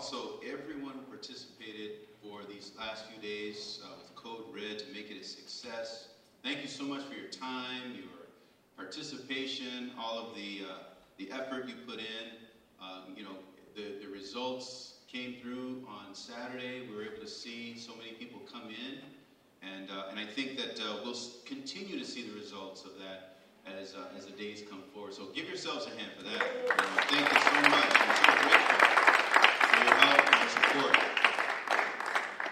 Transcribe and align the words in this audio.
also 0.00 0.40
everyone 0.50 0.94
who 0.94 1.14
participated 1.14 1.90
for 2.22 2.40
these 2.48 2.72
last 2.78 3.04
few 3.10 3.20
days 3.20 3.80
uh, 3.84 3.88
with 3.98 4.14
Code 4.14 4.44
Red 4.50 4.78
to 4.78 4.86
make 4.94 5.10
it 5.10 5.20
a 5.20 5.22
success. 5.22 6.08
Thank 6.42 6.62
you 6.62 6.68
so 6.68 6.84
much 6.84 7.02
for 7.02 7.12
your 7.12 7.28
time, 7.28 7.92
your 7.94 8.28
participation, 8.78 9.90
all 9.98 10.18
of 10.18 10.34
the, 10.34 10.62
uh, 10.64 10.78
the 11.18 11.30
effort 11.30 11.68
you 11.68 11.74
put 11.86 11.98
in. 11.98 12.32
Um, 12.80 13.14
you 13.14 13.24
know, 13.24 13.36
the, 13.76 14.02
the 14.02 14.10
results 14.10 14.94
came 15.06 15.34
through 15.34 15.84
on 15.86 16.14
Saturday. 16.14 16.80
We 16.88 16.96
were 16.96 17.04
able 17.04 17.20
to 17.20 17.28
see 17.28 17.76
so 17.76 17.92
many 17.94 18.12
people 18.12 18.40
come 18.50 18.70
in. 18.70 19.00
And, 19.60 19.90
uh, 19.90 20.04
and 20.08 20.18
I 20.18 20.24
think 20.24 20.56
that 20.56 20.80
uh, 20.80 21.00
we'll 21.04 21.18
continue 21.44 21.98
to 21.98 22.06
see 22.06 22.22
the 22.22 22.32
results 22.32 22.86
of 22.86 22.92
that 22.96 23.40
as, 23.66 23.94
uh, 23.94 24.16
as 24.16 24.24
the 24.24 24.32
days 24.32 24.62
come 24.70 24.80
forward. 24.94 25.12
So 25.12 25.26
give 25.34 25.46
yourselves 25.46 25.84
a 25.84 25.90
hand 25.90 26.12
for 26.16 26.24
that. 26.24 26.40
thank 27.10 27.30
you 27.30 27.38
so 27.38 27.68
much. 27.68 28.69
Your 29.84 29.94
help 29.94 30.20
and 30.26 30.40
your 30.40 30.50
support. 30.50 30.98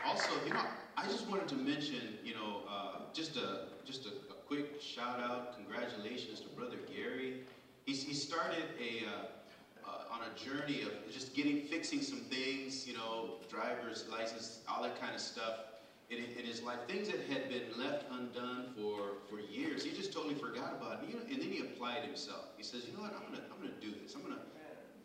Also, 0.07 0.31
you 0.47 0.53
know, 0.53 0.65
I 0.97 1.05
just 1.05 1.29
wanted 1.29 1.49
to 1.49 1.57
mention, 1.57 2.19
you 2.25 2.35
know, 2.35 2.63
uh, 2.69 3.01
just 3.13 3.37
a 3.37 3.69
just 3.85 4.07
a, 4.07 4.11
a, 4.11 4.35
quick 4.47 4.81
shout 4.81 5.21
out, 5.21 5.57
congratulations 5.57 6.41
to 6.41 6.49
Brother 6.49 6.79
Gary. 6.95 7.43
He's, 7.85 8.03
he 8.03 8.15
started 8.15 8.65
a 8.81 9.07
uh, 9.07 9.89
uh, 9.89 10.15
on 10.15 10.21
a 10.25 10.39
journey 10.39 10.83
of 10.83 10.93
just 11.13 11.35
getting 11.35 11.63
fixing 11.63 12.01
some 12.01 12.21
things, 12.21 12.87
you 12.87 12.95
know, 12.95 13.37
driver's 13.51 14.07
license, 14.11 14.61
all 14.69 14.83
that 14.83 15.01
kind 15.01 15.15
of 15.15 15.21
stuff 15.21 15.55
in, 16.11 16.19
in 16.19 16.45
his 16.45 16.63
life, 16.63 16.79
things 16.87 17.09
that 17.09 17.21
had 17.31 17.49
been 17.49 17.79
left 17.79 18.05
undone 18.11 18.67
for, 18.75 19.19
for 19.29 19.41
years. 19.41 19.85
He 19.85 19.91
just 19.91 20.13
totally 20.13 20.35
forgot 20.35 20.77
about 20.81 21.03
it. 21.03 21.15
And, 21.15 21.31
and 21.31 21.43
then 21.43 21.51
he 21.51 21.61
applied 21.61 22.05
himself. 22.05 22.47
He 22.57 22.65
says, 22.65 22.85
you 22.87 22.95
know 22.95 23.03
what, 23.03 23.15
I'm 23.15 23.35
to 23.35 23.43
I'm 23.43 23.61
gonna 23.61 23.81
do 23.81 23.93
this. 24.03 24.15
I'm 24.15 24.23
to 24.23 24.41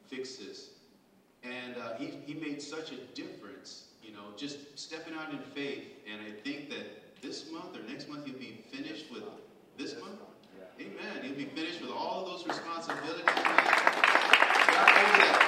fix 0.08 0.38
this. 0.38 0.70
And 1.44 1.76
uh, 1.78 1.96
he, 1.98 2.14
he 2.26 2.34
made 2.34 2.62
such 2.62 2.92
a 2.92 2.98
difference, 3.14 3.86
you 4.02 4.14
know, 4.14 4.24
just 4.38 4.80
stepping 4.80 5.14
out 5.14 5.32
in 5.32 5.40
faith. 5.40 5.84
And 6.12 6.22
I 6.22 6.32
think 6.42 6.70
that 6.70 7.22
this 7.22 7.52
month 7.52 7.78
or 7.78 7.84
next 7.90 8.10
month 8.10 8.26
he'll 8.26 8.38
be 8.38 8.64
finished 8.72 9.12
with 9.12 9.24
this 9.78 10.00
month. 10.00 10.20
Amen. 10.80 11.24
He'll 11.24 11.36
be 11.36 11.46
finished 11.46 11.82
with 11.82 11.92
all 11.92 12.26
of 12.26 12.32
those 12.32 12.48
responsibilities. 12.48 13.26
Got 13.26 13.38
over 14.90 15.18
that 15.18 15.44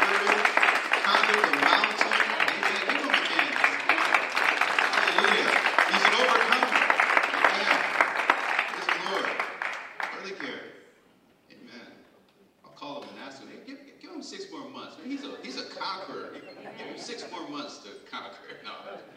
conquered 18.12 18.58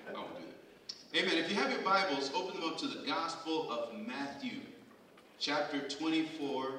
the 0.06 0.12
mountain. 0.12 0.44
Amen. 1.16 1.38
If 1.38 1.50
you 1.50 1.56
have 1.56 1.70
your 1.70 1.80
Bibles, 1.80 2.30
open 2.34 2.60
them 2.60 2.68
up 2.68 2.78
to 2.78 2.86
the 2.86 3.06
Gospel 3.06 3.70
of 3.72 3.94
Matthew, 4.06 4.60
chapter 5.38 5.88
24. 5.88 6.72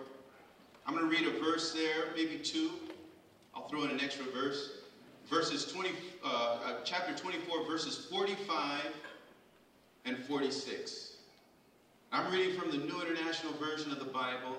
I'm 0.86 0.96
going 0.96 1.10
to 1.10 1.12
read 1.12 1.28
a 1.28 1.40
verse 1.44 1.74
there, 1.74 2.06
maybe 2.16 2.38
two. 2.38 2.70
I'll 3.56 3.68
throw 3.68 3.84
in 3.84 3.92
an 3.92 3.99
extra 4.10 4.26
verse. 4.32 4.72
Verses 5.30 5.72
20, 5.72 5.92
uh, 6.26 6.28
uh, 6.28 6.74
chapter 6.84 7.16
24, 7.16 7.64
verses 7.68 8.08
45 8.10 8.82
and 10.06 10.18
46. 10.26 11.18
I'm 12.12 12.32
reading 12.32 12.60
from 12.60 12.72
the 12.72 12.78
New 12.78 13.00
International 13.04 13.54
Version 13.54 13.92
of 13.92 14.00
the 14.00 14.06
Bible. 14.06 14.58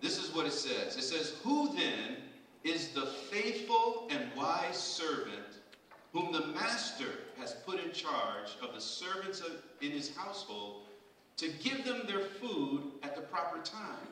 This 0.00 0.18
is 0.18 0.34
what 0.34 0.46
it 0.46 0.52
says. 0.52 0.96
It 0.96 1.04
says, 1.04 1.34
Who 1.44 1.72
then 1.76 2.16
is 2.64 2.88
the 2.88 3.06
faithful 3.06 4.08
and 4.10 4.24
wise 4.36 4.76
servant 4.76 5.60
whom 6.12 6.32
the 6.32 6.48
master 6.48 7.20
has 7.38 7.52
put 7.64 7.78
in 7.80 7.92
charge 7.92 8.56
of 8.60 8.74
the 8.74 8.80
servants 8.80 9.42
of, 9.42 9.52
in 9.80 9.92
his 9.92 10.16
household 10.16 10.86
to 11.36 11.48
give 11.62 11.84
them 11.84 12.02
their 12.08 12.18
food 12.18 12.82
at 13.04 13.14
the 13.14 13.22
proper 13.22 13.58
time. 13.62 14.08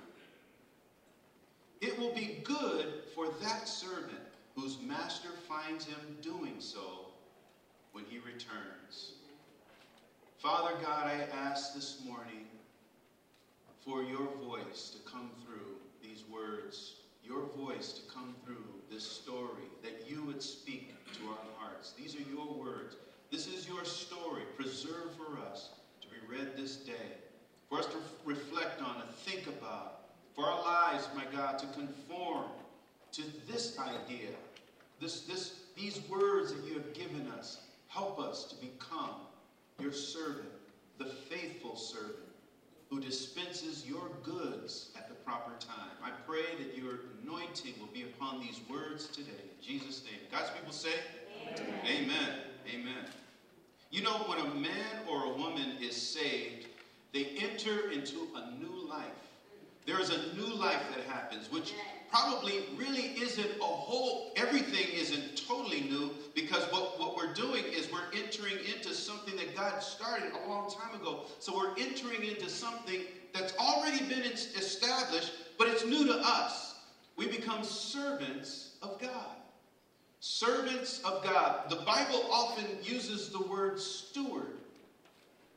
It 1.81 1.99
will 1.99 2.15
be 2.15 2.41
good 2.43 3.03
for 3.15 3.29
that 3.43 3.69
servant 3.69 4.19
whose 4.55 4.79
master 4.81 5.29
finds 5.49 5.85
him 5.85 6.17
doing 6.23 6.57
so 6.59 7.07
when 7.93 8.05
he 8.05 8.19
returns. 8.19 9.13
Father 10.39 10.75
God, 10.83 11.07
I 11.07 11.27
ask 11.35 11.75
this 11.75 11.99
morning 12.07 12.47
for 13.85 14.03
your 14.03 14.29
voice 14.43 14.91
to 14.91 15.11
come 15.11 15.31
through 15.45 15.77
these 16.03 16.25
words, 16.33 16.95
your 17.25 17.43
voice 17.57 17.93
to 17.93 18.03
come 18.13 18.35
through 18.45 18.65
this 18.91 19.05
story, 19.05 19.65
that 19.83 20.09
you 20.09 20.23
would 20.25 20.43
speak 20.43 20.95
to 21.13 21.29
our 21.29 21.39
hearts. 21.59 21.93
These 21.99 22.17
are 22.17 22.31
your 22.31 22.55
words. 22.55 22.97
This 23.31 23.47
is 23.47 23.69
your 23.69 23.85
story, 23.85 24.43
preserved 24.57 25.17
for 25.17 25.39
us 25.51 25.71
to 26.01 26.09
be 26.09 26.17
read 26.29 26.57
this 26.57 26.77
day, 26.77 27.17
for 27.69 27.79
us 27.79 27.87
to 27.87 27.97
reflect 28.25 28.81
on 28.81 29.03
and 29.03 29.11
think 29.11 29.47
about, 29.47 30.06
for 30.37 30.45
our 30.45 30.63
lives, 30.63 31.09
my 31.17 31.25
God, 31.35 31.59
to 31.59 31.67
conform 31.69 32.45
to 33.13 33.23
this 33.51 33.79
idea, 33.79 34.29
this, 35.01 35.23
this, 35.23 35.61
these 35.75 36.01
words 36.11 36.53
that 36.53 36.63
you 36.67 36.75
have 36.75 36.93
given 36.93 37.27
us. 37.39 37.61
Help 37.89 38.21
us 38.21 38.45
to 38.45 38.57
become 38.57 39.15
your 39.81 39.93
servant, 39.93 40.49
the 40.99 41.07
faithful 41.07 41.77
servant 41.77 42.17
who 42.91 43.01
dispenses 43.01 43.85
your 43.87 44.11
goods 44.23 44.91
at 44.97 45.09
the 45.09 45.15
proper 45.15 45.53
time. 45.59 45.91
I 46.05 46.11
pray 46.27 46.45
that 46.59 46.77
your 46.77 47.01
anointing 47.23 47.73
will 47.81 47.93
be 47.93 48.03
upon 48.03 48.41
these 48.41 48.61
words 48.71 49.09
today. 49.09 49.31
In 49.31 49.67
Jesus' 49.67 50.05
name. 50.05 50.21
God's 50.31 50.51
people 50.51 50.73
say, 50.73 50.93
Amen. 51.53 51.81
Amen. 51.85 52.29
Amen. 52.73 53.05
You 53.91 54.03
know, 54.03 54.19
when 54.27 54.39
a 54.39 54.55
man 54.55 55.07
or 55.11 55.25
a 55.25 55.33
woman 55.37 55.73
is 55.81 55.97
saved, 55.97 56.67
they 57.13 57.25
enter 57.39 57.91
into 57.91 58.29
a 58.37 58.53
new 58.61 58.89
life. 58.89 59.26
There 59.87 60.01
is 60.01 60.11
a 60.11 60.35
new 60.35 60.53
life 60.55 60.83
that 60.91 61.05
happens, 61.05 61.51
which 61.51 61.73
probably 62.11 62.65
really 62.77 63.13
isn't 63.21 63.51
a 63.61 63.65
whole, 63.65 64.33
everything 64.35 64.87
isn't 64.93 65.47
totally 65.47 65.83
new 65.83 66.11
because 66.35 66.65
what, 66.73 66.99
what 66.99 67.17
we're 67.17 67.33
doing 67.35 67.63
is 67.73 67.89
we're 67.93 68.11
entering 68.13 68.57
into 68.75 68.93
something 68.93 69.37
that 69.37 69.55
God 69.55 69.81
started 69.81 70.33
a 70.33 70.49
long 70.49 70.71
time 70.71 71.01
ago. 71.01 71.21
So 71.39 71.57
we're 71.57 71.77
entering 71.79 72.25
into 72.25 72.49
something 72.49 73.03
that's 73.33 73.53
already 73.59 74.05
been 74.07 74.25
established, 74.25 75.33
but 75.57 75.69
it's 75.69 75.85
new 75.85 76.05
to 76.07 76.15
us. 76.21 76.75
We 77.17 77.29
become 77.29 77.63
servants 77.63 78.71
of 78.83 79.01
God. 79.01 79.37
Servants 80.19 81.01
of 81.05 81.23
God. 81.23 81.71
The 81.71 81.77
Bible 81.77 82.29
often 82.31 82.67
uses 82.83 83.29
the 83.29 83.41
word 83.41 83.79
steward 83.79 84.57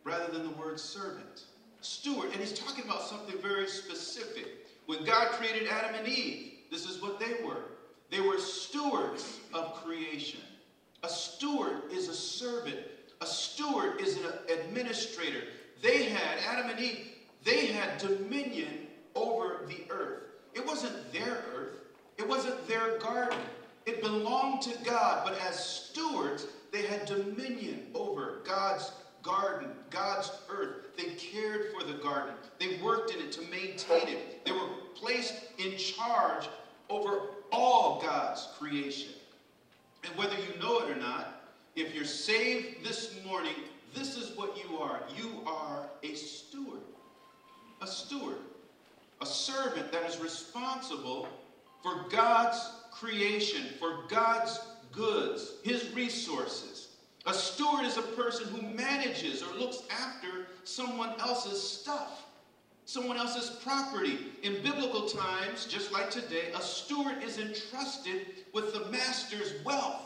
rather 0.03 0.31
than 0.31 0.43
the 0.43 0.51
word 0.51 0.79
servant. 0.79 1.43
Steward. 1.81 2.31
And 2.31 2.39
he's 2.39 2.57
talking 2.57 2.85
about 2.85 3.03
something 3.03 3.39
very 3.41 3.67
specific. 3.67 4.47
When 4.85 5.03
God 5.05 5.29
created 5.33 5.67
Adam 5.67 5.95
and 5.95 6.07
Eve, 6.07 6.53
this 6.71 6.85
is 6.85 7.01
what 7.01 7.19
they 7.19 7.43
were. 7.43 7.63
They 8.09 8.21
were 8.21 8.39
stewards 8.39 9.39
of 9.53 9.75
creation. 9.75 10.41
A 11.03 11.09
steward 11.09 11.91
is 11.91 12.07
a 12.07 12.13
servant. 12.13 12.79
A 13.21 13.25
steward 13.25 14.01
is 14.01 14.17
an 14.17 14.31
administrator. 14.49 15.43
They 15.81 16.03
had, 16.03 16.39
Adam 16.47 16.69
and 16.69 16.79
Eve, 16.79 17.07
they 17.43 17.67
had 17.67 17.97
dominion 17.97 18.87
over 19.15 19.61
the 19.67 19.83
earth. 19.89 20.23
It 20.53 20.65
wasn't 20.65 21.11
their 21.13 21.43
earth. 21.55 21.77
It 22.17 22.27
wasn't 22.27 22.67
their 22.67 22.97
garden. 22.99 23.39
It 23.85 24.01
belonged 24.01 24.61
to 24.63 24.77
God, 24.83 25.23
but 25.23 25.39
as 25.47 25.57
stewards, 25.63 26.47
they 26.71 26.83
had 26.83 27.05
dominion 27.05 27.87
over 27.95 28.39
God's 28.45 28.91
garden, 29.23 29.69
God's 29.89 30.31
earth. 30.49 30.95
They 30.97 31.11
cared 31.15 31.73
for 31.73 31.85
the 31.85 31.93
garden. 31.93 32.33
They 32.59 32.77
worked 32.83 33.13
in 33.13 33.21
it 33.21 33.31
to 33.33 33.41
maintain 33.43 34.07
it. 34.07 34.45
They 34.45 34.51
were 34.51 34.67
placed 34.95 35.35
in 35.57 35.77
charge 35.77 36.47
over 36.89 37.21
all 37.51 38.01
God's 38.01 38.47
creation. 38.57 39.11
And 40.03 40.15
whether 40.17 40.35
you 40.35 40.59
know 40.61 40.79
it 40.79 40.89
or 40.89 40.95
not, 40.95 41.41
if 41.75 41.93
you're 41.93 42.05
saved 42.05 42.85
this 42.85 43.15
morning, 43.25 43.53
this 43.93 44.17
is 44.17 44.37
what 44.37 44.57
you 44.57 44.77
are. 44.77 45.01
You 45.15 45.41
are 45.45 45.89
a 46.03 46.13
steward. 46.15 46.81
A 47.81 47.87
steward. 47.87 48.37
A 49.21 49.25
servant 49.25 49.91
that 49.91 50.03
is 50.09 50.19
responsible 50.19 51.27
for 51.81 52.05
God's 52.09 52.59
creation, 52.91 53.65
for 53.79 54.03
God's 54.07 54.59
goods, 54.91 55.53
His 55.63 55.91
resources. 55.93 56.88
A 57.25 57.33
steward 57.33 57.85
is 57.85 57.97
a 57.97 58.01
person 58.01 58.47
who 58.47 58.61
manages 58.61 59.43
or 59.43 59.53
looks 59.59 59.83
after 59.91 60.47
someone 60.63 61.13
else's 61.19 61.61
stuff, 61.61 62.25
someone 62.85 63.17
else's 63.17 63.57
property. 63.57 64.17
In 64.43 64.63
biblical 64.63 65.07
times, 65.07 65.65
just 65.65 65.91
like 65.91 66.09
today, 66.09 66.51
a 66.55 66.61
steward 66.61 67.21
is 67.21 67.37
entrusted 67.37 68.21
with 68.53 68.73
the 68.73 68.89
master's 68.89 69.53
wealth. 69.65 70.01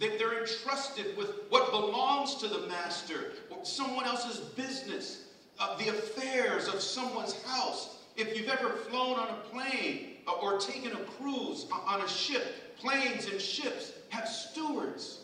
That 0.00 0.18
they're 0.18 0.40
entrusted 0.40 1.16
with 1.16 1.42
what 1.50 1.70
belongs 1.72 2.36
to 2.36 2.48
the 2.48 2.66
master, 2.68 3.32
or 3.50 3.64
someone 3.64 4.06
else's 4.06 4.38
business, 4.38 5.24
uh, 5.58 5.76
the 5.76 5.88
affairs 5.88 6.68
of 6.68 6.80
someone's 6.80 7.34
house. 7.42 7.98
If 8.16 8.36
you've 8.36 8.48
ever 8.48 8.70
flown 8.70 9.18
on 9.18 9.28
a 9.28 9.48
plane 9.50 10.16
uh, 10.26 10.32
or 10.32 10.58
taken 10.58 10.92
a 10.92 11.04
cruise 11.04 11.66
on 11.86 12.00
a 12.00 12.08
ship, 12.08 12.76
planes 12.78 13.26
and 13.26 13.40
ships 13.40 13.92
have 14.08 14.26
stewards. 14.26 15.19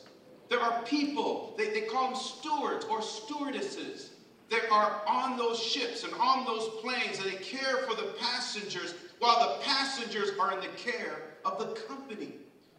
There 0.48 0.60
are 0.60 0.82
people, 0.82 1.54
they, 1.56 1.70
they 1.70 1.82
call 1.82 2.10
them 2.10 2.16
stewards 2.16 2.84
or 2.86 3.02
stewardesses. 3.02 4.10
They 4.48 4.60
are 4.70 5.02
on 5.06 5.36
those 5.36 5.60
ships 5.60 6.04
and 6.04 6.14
on 6.14 6.44
those 6.44 6.68
planes, 6.80 7.18
and 7.18 7.30
they 7.30 7.36
care 7.36 7.78
for 7.78 7.96
the 7.96 8.14
passengers 8.20 8.94
while 9.18 9.40
the 9.40 9.64
passengers 9.64 10.30
are 10.38 10.52
in 10.52 10.60
the 10.60 10.76
care 10.76 11.22
of 11.44 11.58
the 11.58 11.80
company 11.80 12.34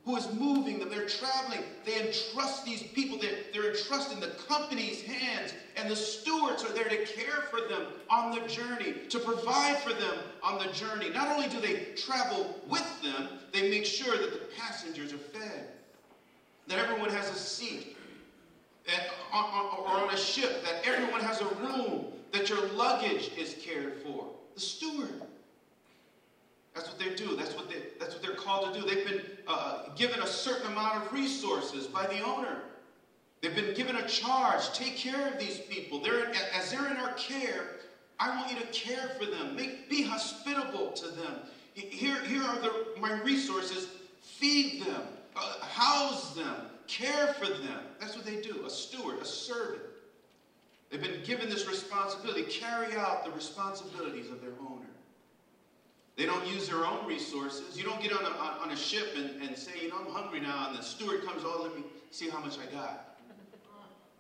who 0.06 0.16
is 0.16 0.32
moving 0.32 0.80
them. 0.80 0.90
They're 0.90 1.06
traveling. 1.06 1.64
They 1.84 2.08
entrust 2.08 2.64
these 2.64 2.82
people, 2.82 3.18
they're, 3.20 3.40
they're 3.52 3.72
entrusting 3.72 4.22
the 4.22 4.32
company's 4.48 5.02
hands, 5.02 5.54
and 5.76 5.92
the 5.92 5.96
stewards 5.98 6.64
are 6.64 6.72
there 6.72 6.88
to 6.88 7.06
care 7.06 7.44
for 7.52 7.60
them 7.60 7.88
on 8.10 8.32
the 8.32 8.48
journey, 8.48 8.94
to 9.10 9.20
provide 9.20 9.78
for 9.80 9.92
them 9.92 10.16
on 10.42 10.60
the 10.60 10.72
journey. 10.72 11.10
Not 11.10 11.28
only 11.28 11.50
do 11.50 11.60
they 11.60 11.92
travel 11.98 12.58
with 12.70 13.02
them, 13.02 13.28
they 13.52 13.70
make 13.70 13.86
sure 13.86 14.18
that 14.18 14.32
the 14.32 14.46
passengers 14.56 15.12
are 15.12 15.18
fed, 15.18 15.72
that 16.68 16.78
everyone 16.80 17.10
has 17.10 17.30
a 17.30 17.36
seat, 17.36 17.98
on, 19.34 19.44
on, 19.44 19.46
uh, 19.46 19.58
uh, 19.58 19.72
uh, 19.72 19.82
or 19.82 20.08
on 20.08 20.14
a 20.14 20.18
ship, 20.18 20.64
that 20.64 20.86
everyone 20.86 21.22
has 21.22 21.42
a 21.42 21.48
room, 21.56 22.06
that 22.32 22.50
your 22.50 22.66
luggage 22.70 23.32
is 23.38 23.56
cared 23.62 24.02
for. 24.04 24.28
The 24.56 24.62
steward. 24.62 25.22
That's 26.74 26.90
what 26.90 27.00
they 27.00 27.16
do. 27.16 27.36
That's 27.36 27.56
what, 27.56 27.70
they, 27.70 27.84
that's 28.00 28.14
what 28.14 28.22
they're 28.22 28.36
called 28.36 28.74
to 28.74 28.80
do. 28.80 28.88
They've 28.88 29.06
been 29.06 29.22
uh, 29.48 29.90
given 29.96 30.20
a 30.22 30.28
certain 30.28 30.72
amount 30.72 31.04
of 31.04 31.14
resources 31.14 31.88
by 31.88 32.06
the 32.08 32.22
owner. 32.22 32.58
They've 33.42 33.56
been 33.56 33.74
given 33.76 33.96
a 33.96 34.08
charge. 34.08 34.72
Take 34.74 34.98
care 34.98 35.28
of 35.28 35.40
these 35.40 35.60
people. 35.60 36.02
They're, 36.02 36.32
as 36.56 36.72
they're 36.72 36.90
in 36.90 36.98
our 36.98 37.14
care, 37.14 37.78
I 38.20 38.36
want 38.36 38.52
you 38.52 38.60
to 38.60 38.68
care 38.68 39.10
for 39.20 39.26
them. 39.26 39.56
Make, 39.56 39.90
be 39.90 40.04
hospitable 40.04 40.92
to 40.92 41.08
them. 41.08 41.40
Here, 41.74 42.24
here 42.24 42.44
are 42.44 42.60
the, 42.60 42.86
my 43.00 43.22
resources. 43.22 43.88
Feed 44.22 44.86
them. 44.86 45.02
Uh, 45.38 45.66
house 45.66 46.34
them. 46.34 46.56
Care 46.88 47.34
for 47.34 47.46
them. 47.46 47.82
That's 48.00 48.16
what 48.16 48.26
they 48.26 48.42
do. 48.42 48.66
A 48.66 48.70
steward, 48.70 49.20
a 49.20 49.26
servant. 49.26 49.82
They've 50.90 51.02
been 51.02 51.22
given 51.24 51.50
this 51.50 51.68
responsibility. 51.68 52.44
Carry 52.44 52.96
out 52.96 53.26
the 53.26 53.32
responsibilities 53.32 54.32
of 54.32 54.42
their 54.42 54.54
owner. 54.62 54.88
They 56.16 56.26
don't 56.26 56.48
use 56.48 56.68
their 56.68 56.86
own 56.86 57.06
resources. 57.06 57.78
You 57.78 57.84
don't 57.84 58.02
get 58.02 58.12
on 58.12 58.24
a, 58.26 58.36
on 58.64 58.72
a 58.72 58.76
ship 58.76 59.14
and, 59.16 59.42
and 59.42 59.56
say, 59.56 59.72
you 59.84 59.90
know, 59.90 59.98
I'm 60.00 60.12
hungry 60.12 60.40
now, 60.40 60.70
and 60.70 60.78
the 60.78 60.82
steward 60.82 61.24
comes, 61.26 61.44
oh, 61.46 61.62
let 61.62 61.76
me 61.76 61.84
see 62.10 62.30
how 62.30 62.40
much 62.40 62.58
I 62.58 62.72
got. 62.74 63.20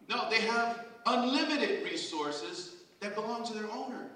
No, 0.10 0.30
they 0.30 0.42
have 0.42 0.86
unlimited 1.06 1.84
resources 1.84 2.76
that 3.00 3.16
belong 3.16 3.46
to 3.48 3.54
their 3.54 3.70
owner. 3.72 4.10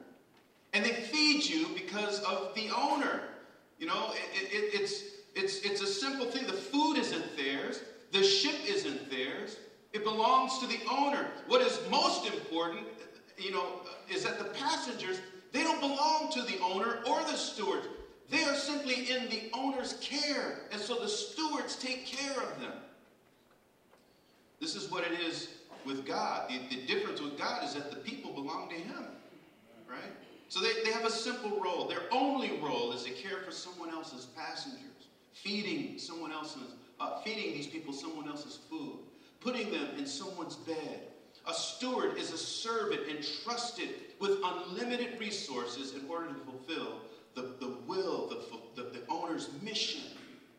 And 0.73 0.85
they 0.85 0.91
feed 0.91 1.43
you 1.43 1.67
because 1.73 2.21
of 2.21 2.53
the 2.55 2.69
owner. 2.69 3.21
You 3.79 3.87
know, 3.87 4.11
it, 4.33 4.53
it, 4.53 4.81
it's, 4.81 5.03
it's, 5.35 5.61
it's 5.61 5.81
a 5.81 5.87
simple 5.87 6.25
thing. 6.25 6.45
The 6.47 6.53
food 6.53 6.97
isn't 6.97 7.37
theirs, 7.37 7.81
the 8.11 8.23
ship 8.23 8.55
isn't 8.67 9.09
theirs. 9.09 9.57
It 9.93 10.05
belongs 10.05 10.57
to 10.59 10.67
the 10.67 10.79
owner. 10.89 11.27
What 11.47 11.61
is 11.61 11.77
most 11.89 12.25
important, 12.25 12.87
you 13.37 13.51
know, 13.51 13.81
is 14.09 14.23
that 14.23 14.37
the 14.39 14.45
passengers 14.45 15.19
they 15.51 15.63
don't 15.63 15.81
belong 15.81 16.31
to 16.31 16.41
the 16.43 16.59
owner 16.59 16.99
or 17.05 17.21
the 17.23 17.35
steward. 17.35 17.81
They 18.29 18.43
are 18.43 18.55
simply 18.55 19.11
in 19.11 19.29
the 19.29 19.49
owner's 19.53 19.93
care. 20.01 20.59
And 20.71 20.79
so 20.79 20.95
the 20.95 21.09
stewards 21.09 21.75
take 21.75 22.05
care 22.05 22.41
of 22.41 22.61
them. 22.61 22.71
This 24.61 24.75
is 24.75 24.89
what 24.89 25.03
it 25.03 25.19
is 25.19 25.49
with 25.85 26.05
God. 26.05 26.49
The, 26.49 26.75
the 26.75 26.85
difference 26.85 27.19
with 27.19 27.37
God 27.37 27.63
is 27.65 27.73
that 27.73 27.89
the 27.89 27.97
people 27.97 28.31
belong 28.31 28.69
to 28.69 28.75
Him. 28.75 29.05
Right? 29.89 29.99
So 30.47 30.61
they, 30.61 30.83
they 30.85 30.91
have 30.91 31.05
a 31.05 31.11
simple 31.11 31.59
role. 31.59 31.87
Their 31.87 32.03
only 32.11 32.59
role 32.59 32.93
is 32.93 33.03
to 33.03 33.11
care 33.11 33.39
for 33.39 33.51
someone 33.51 33.89
else's 33.89 34.27
passengers, 34.37 34.90
feeding 35.33 35.97
someone 35.97 36.31
else's, 36.31 36.75
uh, 36.99 37.21
feeding 37.21 37.53
these 37.53 37.67
people 37.67 37.93
someone 37.93 38.27
else's 38.27 38.59
food, 38.69 38.99
putting 39.39 39.71
them 39.71 39.87
in 39.97 40.05
someone's 40.05 40.55
bed, 40.55 41.07
a 41.47 41.53
steward 41.53 42.17
is 42.17 42.31
a 42.31 42.37
servant 42.37 43.01
entrusted 43.09 43.89
with 44.19 44.37
unlimited 44.43 45.19
resources 45.19 45.93
in 45.93 46.07
order 46.07 46.27
to 46.27 46.39
fulfill 46.41 47.01
the, 47.33 47.53
the 47.59 47.75
will, 47.87 48.27
the, 48.27 48.81
the, 48.81 48.89
the 48.89 49.01
owner's 49.09 49.49
mission, 49.61 50.01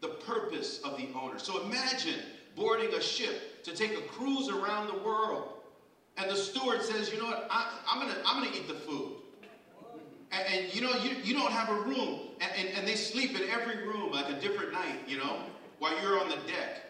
the 0.00 0.08
purpose 0.08 0.80
of 0.82 0.96
the 0.96 1.08
owner. 1.14 1.38
So 1.38 1.62
imagine 1.64 2.18
boarding 2.56 2.92
a 2.94 3.00
ship 3.00 3.62
to 3.64 3.74
take 3.74 3.96
a 3.96 4.02
cruise 4.02 4.48
around 4.48 4.88
the 4.88 4.98
world, 5.04 5.52
and 6.16 6.30
the 6.30 6.36
steward 6.36 6.82
says, 6.82 7.12
You 7.12 7.18
know 7.18 7.26
what, 7.26 7.46
I, 7.50 7.70
am 7.86 8.00
going 8.00 8.12
to 8.12 8.20
I'm 8.26 8.42
gonna 8.42 8.56
eat 8.56 8.66
the 8.66 8.74
food. 8.74 9.21
And, 10.32 10.48
and, 10.48 10.74
you 10.74 10.80
know, 10.80 10.92
you, 11.02 11.16
you 11.22 11.34
don't 11.34 11.52
have 11.52 11.68
a 11.68 11.80
room, 11.82 12.20
and, 12.40 12.50
and, 12.56 12.68
and 12.78 12.88
they 12.88 12.94
sleep 12.94 13.38
in 13.38 13.48
every 13.50 13.86
room 13.86 14.12
like 14.12 14.30
a 14.30 14.40
different 14.40 14.72
night, 14.72 15.00
you 15.06 15.18
know, 15.18 15.36
while 15.78 15.92
you're 16.02 16.18
on 16.18 16.28
the 16.28 16.36
deck 16.46 16.82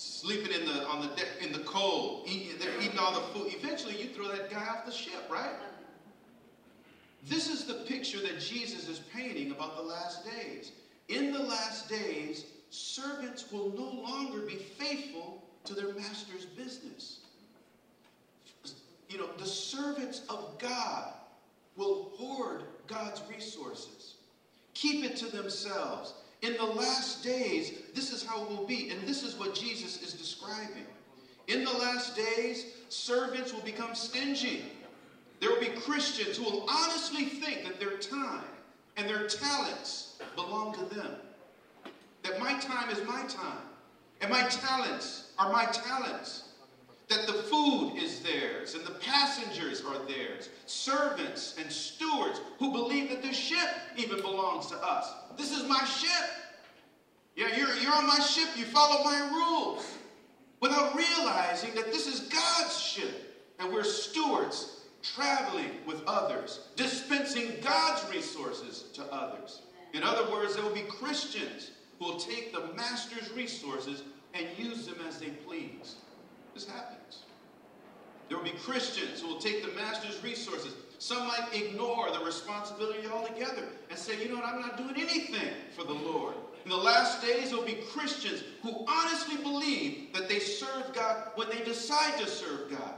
sleeping 0.00 0.52
in 0.52 0.66
the 0.66 0.86
on 0.86 1.02
the 1.02 1.14
deck 1.14 1.28
in 1.42 1.52
the 1.52 1.58
cold. 1.60 2.26
Eat, 2.26 2.58
they're 2.58 2.80
eating 2.80 2.98
all 2.98 3.12
the 3.12 3.20
food. 3.38 3.52
Eventually, 3.58 4.00
you 4.00 4.08
throw 4.08 4.28
that 4.28 4.50
guy 4.50 4.64
off 4.66 4.86
the 4.86 4.92
ship, 4.92 5.28
right? 5.30 5.50
This 7.28 7.50
is 7.50 7.64
the 7.64 7.74
picture 7.74 8.20
that 8.20 8.40
Jesus 8.40 8.88
is 8.88 9.00
painting 9.14 9.50
about 9.50 9.76
the 9.76 9.82
last 9.82 10.24
days. 10.24 10.72
In 11.08 11.32
the 11.32 11.40
last 11.40 11.88
days, 11.90 12.46
servants 12.70 13.52
will 13.52 13.70
no 13.76 14.00
longer 14.08 14.40
be 14.40 14.54
faithful 14.54 15.42
to 15.64 15.74
their 15.74 15.92
master's 15.94 16.46
business. 16.46 17.18
You 19.10 19.18
know, 19.18 19.28
the 19.36 19.46
servants 19.46 20.22
of 20.30 20.56
God 20.58 21.12
will 21.76 22.10
hoard 22.16 22.62
God's 22.86 23.22
resources, 23.28 24.14
keep 24.74 25.04
it 25.04 25.16
to 25.16 25.26
themselves, 25.26 26.14
in 26.42 26.56
the 26.56 26.64
last 26.64 27.22
days, 27.22 27.72
this 27.94 28.12
is 28.12 28.24
how 28.24 28.42
it 28.42 28.50
will 28.50 28.66
be. 28.66 28.90
And 28.90 29.06
this 29.06 29.22
is 29.22 29.38
what 29.38 29.54
Jesus 29.54 30.02
is 30.02 30.14
describing. 30.14 30.86
In 31.48 31.64
the 31.64 31.72
last 31.72 32.16
days, 32.16 32.66
servants 32.88 33.52
will 33.52 33.60
become 33.60 33.94
stingy. 33.94 34.64
There 35.40 35.50
will 35.50 35.60
be 35.60 35.66
Christians 35.66 36.36
who 36.38 36.44
will 36.44 36.66
honestly 36.68 37.24
think 37.24 37.64
that 37.64 37.78
their 37.78 37.98
time 37.98 38.44
and 38.96 39.08
their 39.08 39.26
talents 39.26 40.18
belong 40.34 40.74
to 40.74 40.94
them. 40.94 41.12
That 42.22 42.38
my 42.38 42.58
time 42.60 42.90
is 42.90 42.98
my 43.06 43.22
time, 43.24 43.62
and 44.20 44.30
my 44.30 44.42
talents 44.42 45.32
are 45.38 45.50
my 45.50 45.64
talents. 45.66 46.49
That 47.10 47.26
the 47.26 47.32
food 47.32 47.96
is 47.96 48.20
theirs, 48.20 48.74
and 48.74 48.86
the 48.86 48.92
passengers 48.92 49.82
are 49.82 49.98
theirs. 50.06 50.48
Servants 50.66 51.56
and 51.60 51.70
stewards 51.70 52.40
who 52.58 52.70
believe 52.70 53.10
that 53.10 53.20
the 53.22 53.32
ship 53.32 53.68
even 53.96 54.20
belongs 54.20 54.68
to 54.68 54.76
us. 54.76 55.12
This 55.36 55.50
is 55.50 55.68
my 55.68 55.84
ship. 55.84 56.30
Yeah, 57.34 57.56
you're, 57.56 57.74
you're 57.78 57.94
on 57.94 58.06
my 58.06 58.20
ship. 58.20 58.48
You 58.56 58.64
follow 58.64 59.02
my 59.02 59.28
rules. 59.32 59.92
Without 60.60 60.94
realizing 60.94 61.74
that 61.74 61.86
this 61.86 62.06
is 62.06 62.28
God's 62.28 62.78
ship. 62.78 63.44
And 63.58 63.72
we're 63.72 63.82
stewards 63.82 64.80
traveling 65.02 65.70
with 65.86 66.02
others, 66.06 66.68
dispensing 66.76 67.54
God's 67.62 68.08
resources 68.10 68.84
to 68.94 69.04
others. 69.12 69.62
In 69.94 70.02
other 70.02 70.30
words, 70.30 70.54
there 70.54 70.62
will 70.62 70.74
be 70.74 70.82
Christians 70.82 71.72
who 71.98 72.06
will 72.06 72.20
take 72.20 72.52
the 72.52 72.72
master's 72.74 73.30
resources 73.32 74.02
and 74.34 74.46
use 74.56 74.86
them 74.86 74.98
as 75.08 75.18
they 75.18 75.30
please. 75.30 75.96
This 76.60 76.68
happens. 76.68 77.20
There 78.28 78.36
will 78.36 78.44
be 78.44 78.50
Christians 78.50 79.22
who 79.22 79.28
will 79.28 79.40
take 79.40 79.64
the 79.64 79.72
master's 79.80 80.22
resources 80.22 80.74
some 80.98 81.26
might 81.26 81.48
ignore 81.54 82.10
the 82.12 82.22
responsibility 82.22 83.08
altogether 83.08 83.64
and 83.88 83.98
say, 83.98 84.22
you 84.22 84.28
know 84.28 84.34
what, 84.34 84.44
I'm 84.44 84.60
not 84.60 84.76
doing 84.76 84.96
anything 84.98 85.54
for 85.74 85.84
the 85.84 85.94
Lord. 85.94 86.34
In 86.66 86.70
the 86.70 86.76
last 86.76 87.22
days, 87.22 87.48
there 87.48 87.58
will 87.58 87.64
be 87.64 87.82
Christians 87.90 88.44
who 88.62 88.84
honestly 88.86 89.38
believe 89.38 90.12
that 90.12 90.28
they 90.28 90.38
serve 90.38 90.92
God 90.92 91.30
when 91.36 91.48
they 91.48 91.64
decide 91.64 92.18
to 92.18 92.26
serve 92.26 92.70
God. 92.70 92.96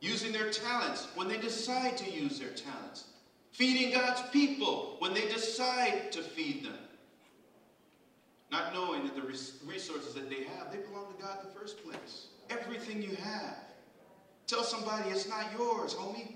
Using 0.00 0.32
their 0.32 0.50
talents 0.50 1.08
when 1.14 1.28
they 1.28 1.36
decide 1.36 1.98
to 1.98 2.10
use 2.10 2.38
their 2.38 2.52
talents. 2.52 3.08
Feeding 3.52 3.92
God's 3.92 4.22
people 4.30 4.96
when 5.00 5.12
they 5.12 5.28
decide 5.28 6.10
to 6.12 6.22
feed 6.22 6.64
them. 6.64 6.78
Not 8.56 8.72
knowing 8.72 9.04
that 9.04 9.14
the 9.14 9.20
resources 9.20 10.14
that 10.14 10.30
they 10.30 10.44
have, 10.44 10.72
they 10.72 10.78
belong 10.78 11.12
to 11.14 11.22
God 11.22 11.40
in 11.42 11.48
the 11.48 11.54
first 11.54 11.84
place. 11.84 12.28
Everything 12.48 13.02
you 13.02 13.14
have. 13.16 13.58
Tell 14.46 14.62
somebody 14.62 15.10
it's 15.10 15.28
not 15.28 15.44
yours, 15.58 15.92
homie. 15.92 16.32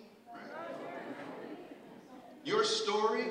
Your 2.44 2.62
story, 2.62 3.24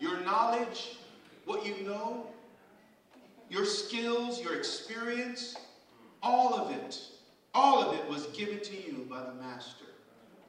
your 0.00 0.20
knowledge, 0.20 0.98
what 1.46 1.64
you 1.64 1.82
know, 1.86 2.26
your 3.48 3.64
skills, 3.64 4.38
your 4.38 4.54
experience, 4.54 5.56
all 6.22 6.52
of 6.52 6.72
it, 6.72 7.00
all 7.54 7.80
of 7.80 7.98
it 7.98 8.06
was 8.06 8.26
given 8.28 8.60
to 8.60 8.76
you 8.76 9.06
by 9.08 9.22
the 9.22 9.32
master, 9.32 9.86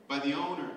by 0.09 0.19
the 0.19 0.33
owner, 0.33 0.71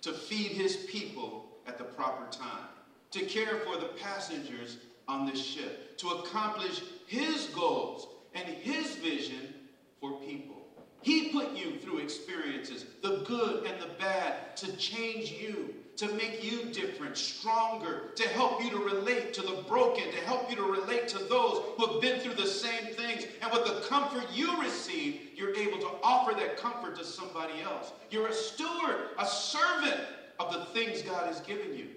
to 0.00 0.14
feed 0.14 0.52
his 0.52 0.76
people 0.76 1.44
at 1.66 1.76
the 1.76 1.84
proper 1.84 2.24
time, 2.30 2.68
to 3.10 3.20
care 3.26 3.58
for 3.66 3.76
the 3.76 3.90
passengers 4.02 4.78
on 5.12 5.26
this 5.26 5.44
ship, 5.44 5.98
to 5.98 6.08
accomplish 6.08 6.80
his 7.06 7.46
goals 7.54 8.08
and 8.34 8.48
his 8.48 8.96
vision 8.96 9.54
for 10.00 10.18
people. 10.20 10.56
He 11.02 11.30
put 11.30 11.52
you 11.52 11.78
through 11.78 11.98
experiences, 11.98 12.86
the 13.02 13.24
good 13.26 13.66
and 13.66 13.80
the 13.82 13.88
bad, 13.98 14.56
to 14.58 14.76
change 14.76 15.32
you, 15.32 15.74
to 15.96 16.08
make 16.14 16.42
you 16.42 16.64
different, 16.72 17.16
stronger, 17.16 18.12
to 18.16 18.28
help 18.28 18.62
you 18.62 18.70
to 18.70 18.78
relate 18.78 19.34
to 19.34 19.42
the 19.42 19.62
broken, 19.68 20.04
to 20.04 20.20
help 20.24 20.48
you 20.48 20.56
to 20.56 20.62
relate 20.62 21.08
to 21.08 21.18
those 21.18 21.62
who 21.76 21.86
have 21.86 22.00
been 22.00 22.20
through 22.20 22.34
the 22.34 22.46
same 22.46 22.94
things. 22.94 23.26
And 23.42 23.52
with 23.52 23.66
the 23.66 23.86
comfort 23.88 24.24
you 24.32 24.60
receive, 24.60 25.20
you're 25.34 25.54
able 25.54 25.78
to 25.80 25.90
offer 26.02 26.34
that 26.38 26.56
comfort 26.56 26.96
to 26.96 27.04
somebody 27.04 27.60
else. 27.62 27.92
You're 28.10 28.28
a 28.28 28.32
steward, 28.32 29.08
a 29.18 29.26
servant 29.26 30.00
of 30.38 30.52
the 30.52 30.64
things 30.66 31.02
God 31.02 31.26
has 31.26 31.40
given 31.40 31.76
you. 31.76 31.88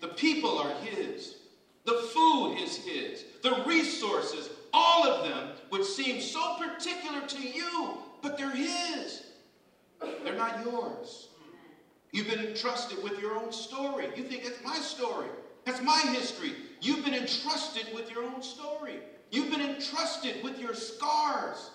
The 0.00 0.08
people 0.08 0.58
are 0.58 0.72
His, 0.82 1.36
the 1.84 1.92
food 2.14 2.56
is 2.60 2.76
His, 2.76 3.24
the 3.42 3.62
resources, 3.66 4.50
all 4.72 5.06
of 5.06 5.28
them, 5.28 5.50
which 5.68 5.84
seem 5.84 6.20
so 6.20 6.56
particular 6.56 7.26
to 7.26 7.42
you, 7.42 7.98
but 8.22 8.38
they're 8.38 8.50
His. 8.50 9.22
They're 10.24 10.36
not 10.36 10.64
yours. 10.64 11.28
You've 12.12 12.28
been 12.28 12.46
entrusted 12.46 13.02
with 13.02 13.20
your 13.20 13.36
own 13.36 13.52
story. 13.52 14.08
You 14.16 14.22
think 14.22 14.44
it's 14.44 14.62
my 14.64 14.76
story. 14.76 15.28
That's 15.64 15.82
my 15.82 15.98
history. 16.12 16.52
You've 16.80 17.04
been 17.04 17.14
entrusted 17.14 17.86
with 17.94 18.10
your 18.10 18.24
own 18.24 18.42
story. 18.42 19.00
You've 19.30 19.50
been 19.50 19.60
entrusted 19.60 20.44
with 20.44 20.60
your 20.60 20.74
scars, 20.74 21.70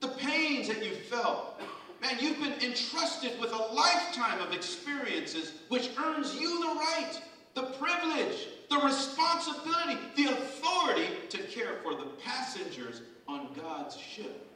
the 0.00 0.08
pains 0.08 0.68
that 0.68 0.84
you 0.84 0.94
felt. 0.94 1.60
Man, 2.02 2.16
you've 2.18 2.40
been 2.40 2.54
entrusted 2.60 3.38
with 3.40 3.52
a 3.52 3.72
lifetime 3.72 4.40
of 4.40 4.52
experiences 4.52 5.52
which 5.68 5.90
earns 6.04 6.34
you 6.34 6.60
the 6.60 6.74
right, 6.74 7.12
the 7.54 7.62
privilege, 7.78 8.48
the 8.74 8.86
responsibility, 8.86 9.98
the 10.16 10.32
authority 10.32 11.06
to 11.28 11.38
care 11.38 11.76
for 11.82 11.94
the 11.94 12.06
passengers 12.24 13.02
on 13.28 13.48
God's 13.54 13.96
ship. 13.96 14.48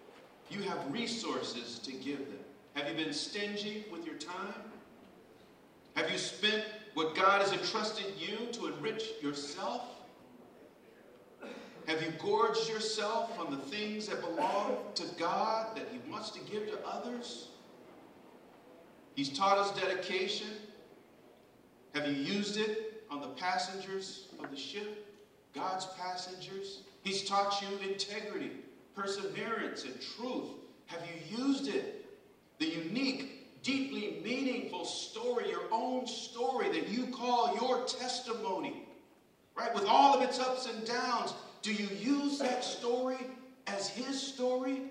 You 0.51 0.63
have 0.63 0.93
resources 0.93 1.79
to 1.81 1.93
give 1.93 2.19
them. 2.19 2.39
Have 2.75 2.89
you 2.89 3.05
been 3.05 3.13
stingy 3.13 3.85
with 3.93 4.05
your 4.05 4.17
time? 4.17 4.55
Have 5.95 6.11
you 6.11 6.19
spent 6.19 6.65
what 6.95 7.15
God 7.15 7.43
has 7.43 7.53
entrusted 7.53 8.07
you 8.17 8.37
to 8.53 8.67
enrich 8.67 9.05
yourself? 9.23 9.83
Have 11.87 12.03
you 12.03 12.13
gorged 12.21 12.69
yourself 12.69 13.39
on 13.39 13.51
the 13.51 13.57
things 13.57 14.09
that 14.09 14.21
belong 14.21 14.79
to 14.95 15.05
God 15.19 15.77
that 15.77 15.87
He 15.91 16.11
wants 16.11 16.31
to 16.31 16.41
give 16.41 16.67
to 16.71 16.79
others? 16.87 17.49
He's 19.15 19.31
taught 19.31 19.59
us 19.59 19.71
dedication. 19.81 20.49
Have 21.95 22.07
you 22.07 22.15
used 22.15 22.59
it 22.59 22.88
on 23.11 23.21
the 23.21 23.29
passengers 23.29 24.29
of 24.43 24.51
the 24.51 24.57
ship? 24.57 25.07
God's 25.55 25.87
passengers? 25.99 26.83
He's 27.03 27.25
taught 27.25 27.63
you 27.63 27.89
integrity, 27.89 28.51
perseverance, 28.95 29.85
and 29.85 29.95
truth. 30.17 30.49
Have 30.87 31.03
you 31.07 31.45
used 31.45 31.69
it? 31.69 32.07
The 32.59 32.67
unique 32.67 33.63
deeply 33.63 34.21
meaningful 34.25 34.85
story, 34.85 35.49
your 35.49 35.65
own 35.71 36.07
story 36.07 36.69
that 36.71 36.89
you 36.89 37.07
call 37.09 37.55
your 37.57 37.85
testimony, 37.85 38.83
right? 39.57 39.75
With 39.75 39.85
all 39.87 40.17
of 40.17 40.23
its 40.23 40.39
ups 40.39 40.67
and 40.67 40.87
downs, 40.87 41.35
do 41.63 41.73
you 41.73 41.89
use 41.97 42.39
that 42.39 42.65
story 42.65 43.19
as 43.67 43.89
his 43.89 44.21
story? 44.21 44.83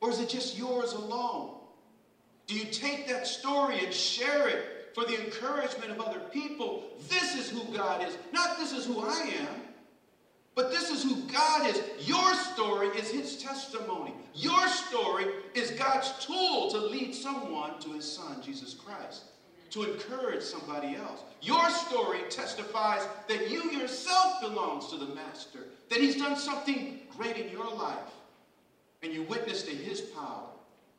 Or 0.00 0.10
is 0.10 0.18
it 0.18 0.28
just 0.28 0.58
yours 0.58 0.92
alone? 0.92 1.54
Do 2.46 2.54
you 2.54 2.64
take 2.64 3.06
that 3.08 3.26
story 3.26 3.84
and 3.84 3.92
share 3.92 4.48
it 4.48 4.73
for 4.94 5.04
the 5.04 5.22
encouragement 5.24 5.90
of 5.90 6.00
other 6.00 6.20
people? 6.32 6.84
This 7.08 7.36
is 7.36 7.50
who 7.50 7.64
God 7.76 8.06
is, 8.06 8.16
not 8.32 8.58
this 8.58 8.72
is 8.72 8.86
who 8.86 9.00
I 9.00 9.32
am. 9.40 9.60
But 10.54 10.70
this 10.70 10.90
is 10.90 11.02
who 11.02 11.16
God 11.32 11.66
is. 11.66 11.82
Your 12.06 12.32
story 12.34 12.86
is 12.88 13.10
his 13.10 13.42
testimony. 13.42 14.14
Your 14.34 14.68
story 14.68 15.26
is 15.54 15.72
God's 15.72 16.12
tool 16.24 16.70
to 16.70 16.78
lead 16.78 17.12
someone 17.12 17.80
to 17.80 17.90
his 17.90 18.10
son, 18.10 18.40
Jesus 18.40 18.74
Christ, 18.74 19.24
to 19.70 19.82
encourage 19.82 20.42
somebody 20.42 20.94
else. 20.94 21.22
Your 21.42 21.68
story 21.70 22.20
testifies 22.30 23.02
that 23.28 23.50
you 23.50 23.72
yourself 23.72 24.40
belongs 24.40 24.86
to 24.88 24.96
the 24.96 25.12
master, 25.12 25.58
that 25.90 26.00
he's 26.00 26.16
done 26.16 26.36
something 26.36 27.00
great 27.16 27.36
in 27.36 27.50
your 27.50 27.68
life, 27.74 27.98
and 29.02 29.12
you 29.12 29.24
witness 29.24 29.64
to 29.64 29.72
his 29.72 30.00
power. 30.00 30.44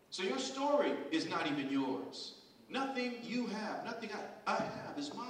So 0.09 0.23
your 0.23 0.39
story 0.39 0.91
is 1.11 1.29
not 1.29 1.47
even 1.47 1.69
yours. 1.69 2.33
Nothing 2.69 3.13
you 3.23 3.47
have, 3.47 3.85
nothing 3.85 4.09
I, 4.47 4.51
I 4.51 4.55
have 4.55 4.97
is 4.97 5.13
mine. 5.13 5.27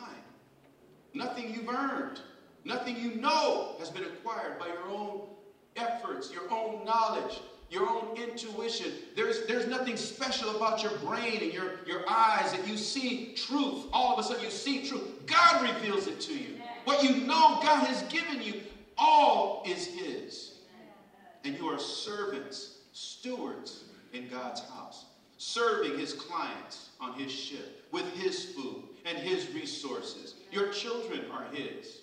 Nothing 1.14 1.54
you've 1.54 1.70
earned. 1.70 2.20
Nothing 2.64 2.98
you 2.98 3.16
know 3.16 3.76
has 3.80 3.90
been 3.90 4.04
acquired 4.04 4.60
by 4.60 4.68
your 4.68 4.88
own 4.90 5.22
efforts, 5.76 6.32
your 6.34 6.52
own 6.52 6.84
knowledge, 6.86 7.40
your 7.70 7.88
own 7.88 8.18
intuition. 8.18 8.92
There's, 9.16 9.46
there's 9.46 9.68
nothing 9.68 9.98
special 9.98 10.56
about 10.56 10.82
your 10.82 10.94
brain 10.98 11.42
and 11.42 11.54
your, 11.54 11.80
your 11.86 12.10
eyes 12.10 12.52
that 12.52 12.68
you 12.68 12.78
see 12.78 13.34
truth. 13.36 13.86
All 13.92 14.14
of 14.14 14.20
a 14.20 14.24
sudden 14.24 14.44
you 14.44 14.50
see 14.50 14.88
truth. 14.88 15.26
God 15.26 15.62
reveals 15.62 16.08
it 16.08 16.20
to 16.22 16.34
you. 16.34 16.56
What 16.86 17.04
you 17.04 17.26
know 17.26 17.60
God 17.62 17.86
has 17.88 18.02
given 18.04 18.42
you, 18.42 18.62
all 18.98 19.64
is 19.66 19.88
His. 19.88 20.54
And 21.44 21.58
you 21.58 21.68
are 21.68 21.80
servants, 21.80 22.78
stewards 22.94 23.84
in 24.14 24.28
God's 24.28 24.62
house, 24.62 25.06
serving 25.38 25.98
His 25.98 26.14
clients 26.14 26.90
on 27.00 27.14
His 27.14 27.32
ship 27.32 27.88
with 27.92 28.12
His 28.14 28.46
food 28.46 28.84
and 29.06 29.18
His 29.18 29.54
resources. 29.54 30.36
Your 30.52 30.72
children 30.72 31.22
are 31.32 31.46
His. 31.54 32.02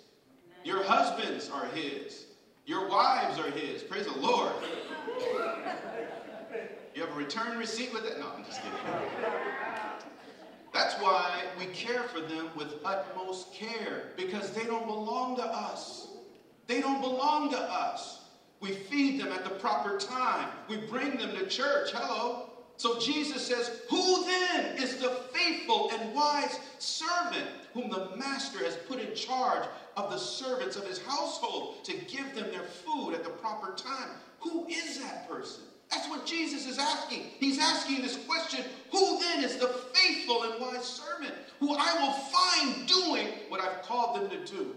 Your 0.65 0.85
husbands 0.85 1.51
are 1.51 1.67
his. 1.67 2.27
Your 2.67 2.89
wives 2.89 3.39
are 3.39 3.51
his. 3.51 3.83
Praise 3.83 4.07
the 4.07 4.19
Lord. 4.21 4.53
You 6.95 7.01
have 7.01 7.11
a 7.11 7.15
return 7.15 7.59
receipt 7.59 7.93
with 7.93 8.05
it? 8.05 8.21
No, 8.21 8.29
I'm 8.37 8.45
just 8.45 8.63
kidding. 8.63 8.79
That's 10.73 10.95
why 11.03 11.43
we 11.59 11.67
care 11.67 12.05
for 12.05 12.21
them 12.21 12.49
with 12.57 12.75
utmost 12.85 13.53
care 13.53 14.11
because 14.17 14.53
they 14.53 14.65
don't 14.65 14.87
belong 14.87 15.37
to 15.37 15.45
us. 15.45 16.09
They 16.69 16.81
don't 16.81 17.01
belong 17.01 17.51
to 17.51 17.59
us. 17.59 18.21
We 18.61 18.71
feed 18.71 19.21
them 19.21 19.33
at 19.33 19.43
the 19.43 19.51
proper 19.51 19.99
time. 19.99 20.49
We 20.69 20.77
bring 20.77 21.17
them 21.17 21.31
to 21.31 21.47
church. 21.49 21.91
Hello. 21.93 22.51
So 22.77 22.99
Jesus 22.99 23.47
says, 23.47 23.81
Who 23.89 24.25
then 24.25 24.77
is 24.77 24.97
the 24.97 25.11
faithful 25.33 25.91
and 25.93 26.15
wise 26.15 26.59
servant 26.79 27.47
whom 27.75 27.91
the 27.91 28.11
master 28.17 28.59
has 28.65 28.77
put 28.89 29.01
in 29.01 29.15
charge 29.15 29.65
of 29.97 30.11
the 30.11 30.19
servants 30.19 30.77
of 30.77 30.87
his 30.87 31.01
household 31.03 31.85
to 31.85 31.93
give 31.93 32.35
them 32.35 32.51
their 32.51 32.63
food 32.63 33.15
at 33.15 33.25
the 33.25 33.31
proper 33.31 33.73
time. 33.75 34.11
Who 34.41 34.67
is 34.69 34.99
that 35.01 35.29
person? 35.29 35.63
That's 35.91 36.09
what 36.09 36.27
Jesus 36.27 36.67
is 36.67 36.79
asking. 36.79 37.25
He's 37.39 37.59
asking 37.59 38.03
this 38.03 38.17
question 38.27 38.65
Who 38.91 39.19
then 39.21 39.45
is 39.45 39.57
the 39.57 39.69
faithful 39.69 40.45
and 40.45 40.61
wise 40.61 40.85
servant 40.85 41.35
who 41.61 41.75
I 41.79 41.95
will 42.01 42.13
find 42.13 42.89
doing 42.89 43.29
what 43.49 43.61
I've 43.61 43.83
called 43.83 44.17
them 44.17 44.31
to 44.31 44.53
do? 44.53 44.75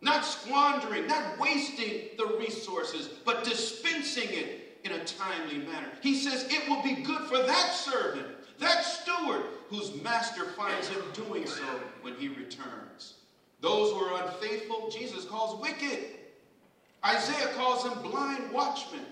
Not 0.00 0.24
squandering, 0.24 1.06
not 1.06 1.38
wasting 1.38 2.10
the 2.16 2.36
resources, 2.38 3.08
but 3.24 3.44
dispensing 3.44 4.28
it 4.30 4.65
in 4.86 4.92
a 4.92 5.04
timely 5.04 5.58
manner. 5.58 5.88
He 6.00 6.14
says 6.14 6.46
it 6.48 6.68
will 6.68 6.82
be 6.82 7.02
good 7.02 7.22
for 7.22 7.38
that 7.38 7.72
servant, 7.72 8.26
that 8.58 8.84
steward, 8.84 9.42
whose 9.68 10.00
master 10.02 10.44
finds 10.44 10.88
him 10.88 11.02
doing 11.12 11.46
so 11.46 11.64
when 12.02 12.14
he 12.14 12.28
returns. 12.28 13.14
Those 13.60 13.92
who 13.92 13.98
are 13.98 14.24
unfaithful, 14.26 14.90
Jesus 14.90 15.24
calls 15.24 15.60
wicked. 15.60 15.98
Isaiah 17.04 17.52
calls 17.54 17.84
them 17.84 18.00
blind 18.02 18.50
watchmen. 18.52 19.04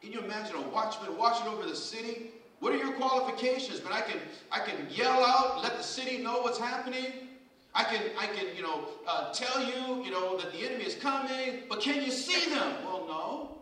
Can 0.00 0.12
you 0.12 0.20
imagine 0.20 0.56
a 0.56 0.68
watchman 0.68 1.16
watching 1.16 1.46
over 1.48 1.66
the 1.66 1.76
city? 1.76 2.30
What 2.60 2.72
are 2.72 2.78
your 2.78 2.92
qualifications? 2.92 3.80
But 3.80 3.92
I 3.92 4.00
can, 4.00 4.18
I 4.50 4.60
can 4.60 4.86
yell 4.90 5.24
out, 5.24 5.62
let 5.62 5.76
the 5.76 5.82
city 5.82 6.18
know 6.18 6.40
what's 6.40 6.58
happening. 6.58 7.12
I 7.74 7.84
can, 7.84 8.02
I 8.18 8.26
can, 8.26 8.54
you 8.56 8.62
know, 8.62 8.84
uh, 9.06 9.32
tell 9.32 9.62
you, 9.64 10.04
you 10.04 10.10
know, 10.10 10.36
that 10.38 10.52
the 10.52 10.58
enemy 10.58 10.84
is 10.84 10.94
coming. 10.94 11.64
But 11.68 11.80
can 11.80 12.02
you 12.02 12.10
see 12.10 12.50
them? 12.50 12.76
Well, 12.84 13.04
no. 13.08 13.61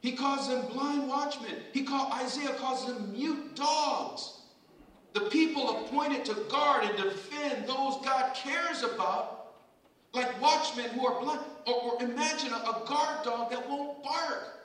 He 0.00 0.12
calls 0.12 0.48
them 0.48 0.66
blind 0.72 1.08
watchmen. 1.08 1.56
He 1.72 1.84
call 1.84 2.12
Isaiah 2.12 2.54
calls 2.54 2.86
them 2.86 3.12
mute 3.12 3.54
dogs. 3.54 4.38
The 5.12 5.20
people 5.22 5.84
appointed 5.84 6.24
to 6.26 6.34
guard 6.48 6.84
and 6.84 6.96
defend 6.96 7.66
those 7.66 7.96
God 8.04 8.34
cares 8.34 8.82
about, 8.82 9.54
like 10.12 10.40
watchmen 10.40 10.88
who 10.90 11.06
are 11.06 11.20
blind. 11.20 11.40
Or, 11.66 11.74
or 11.74 12.02
imagine 12.02 12.52
a, 12.52 12.56
a, 12.56 12.82
guard 12.86 13.24
dog 13.24 13.50
that 13.50 13.68
won't 13.68 14.02
bark. 14.02 14.64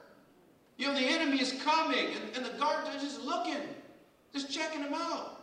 You 0.78 0.88
know, 0.88 0.94
the 0.94 1.06
enemy 1.06 1.42
is 1.42 1.62
coming, 1.64 2.08
and, 2.08 2.36
and 2.38 2.46
the 2.46 2.58
guard 2.58 2.86
dog 2.86 2.96
is 2.96 3.02
just 3.02 3.22
looking, 3.22 3.62
just 4.34 4.52
checking 4.52 4.82
him 4.82 4.94
out. 4.94 5.42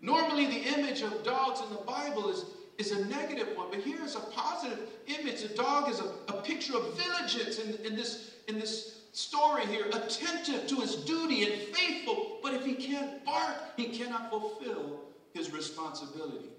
Normally, 0.00 0.46
the 0.46 0.78
image 0.78 1.02
of 1.02 1.22
dogs 1.24 1.60
in 1.60 1.70
the 1.70 1.82
Bible 1.82 2.30
is, 2.30 2.44
is 2.78 2.92
a 2.92 3.04
negative 3.06 3.48
one, 3.56 3.68
but 3.70 3.80
here 3.80 4.02
is 4.04 4.14
a 4.14 4.20
positive 4.20 4.78
image. 5.06 5.42
A 5.42 5.48
dog 5.48 5.90
is 5.90 6.00
a, 6.00 6.32
a 6.32 6.40
picture 6.42 6.76
of 6.76 6.94
vigilance 6.94 7.58
in, 7.58 7.74
in, 7.84 7.96
this, 7.96 8.32
in 8.48 8.58
this 8.58 8.95
story 9.16 9.64
here, 9.66 9.86
attentive 9.92 10.66
to 10.66 10.76
his 10.76 10.96
duty 10.96 11.44
and 11.44 11.62
faithful, 11.74 12.38
but 12.42 12.52
if 12.52 12.66
he 12.66 12.74
can't 12.74 13.24
bark, 13.24 13.56
he 13.76 13.86
cannot 13.86 14.28
fulfill 14.28 15.00
his 15.32 15.50
responsibility. 15.52 16.50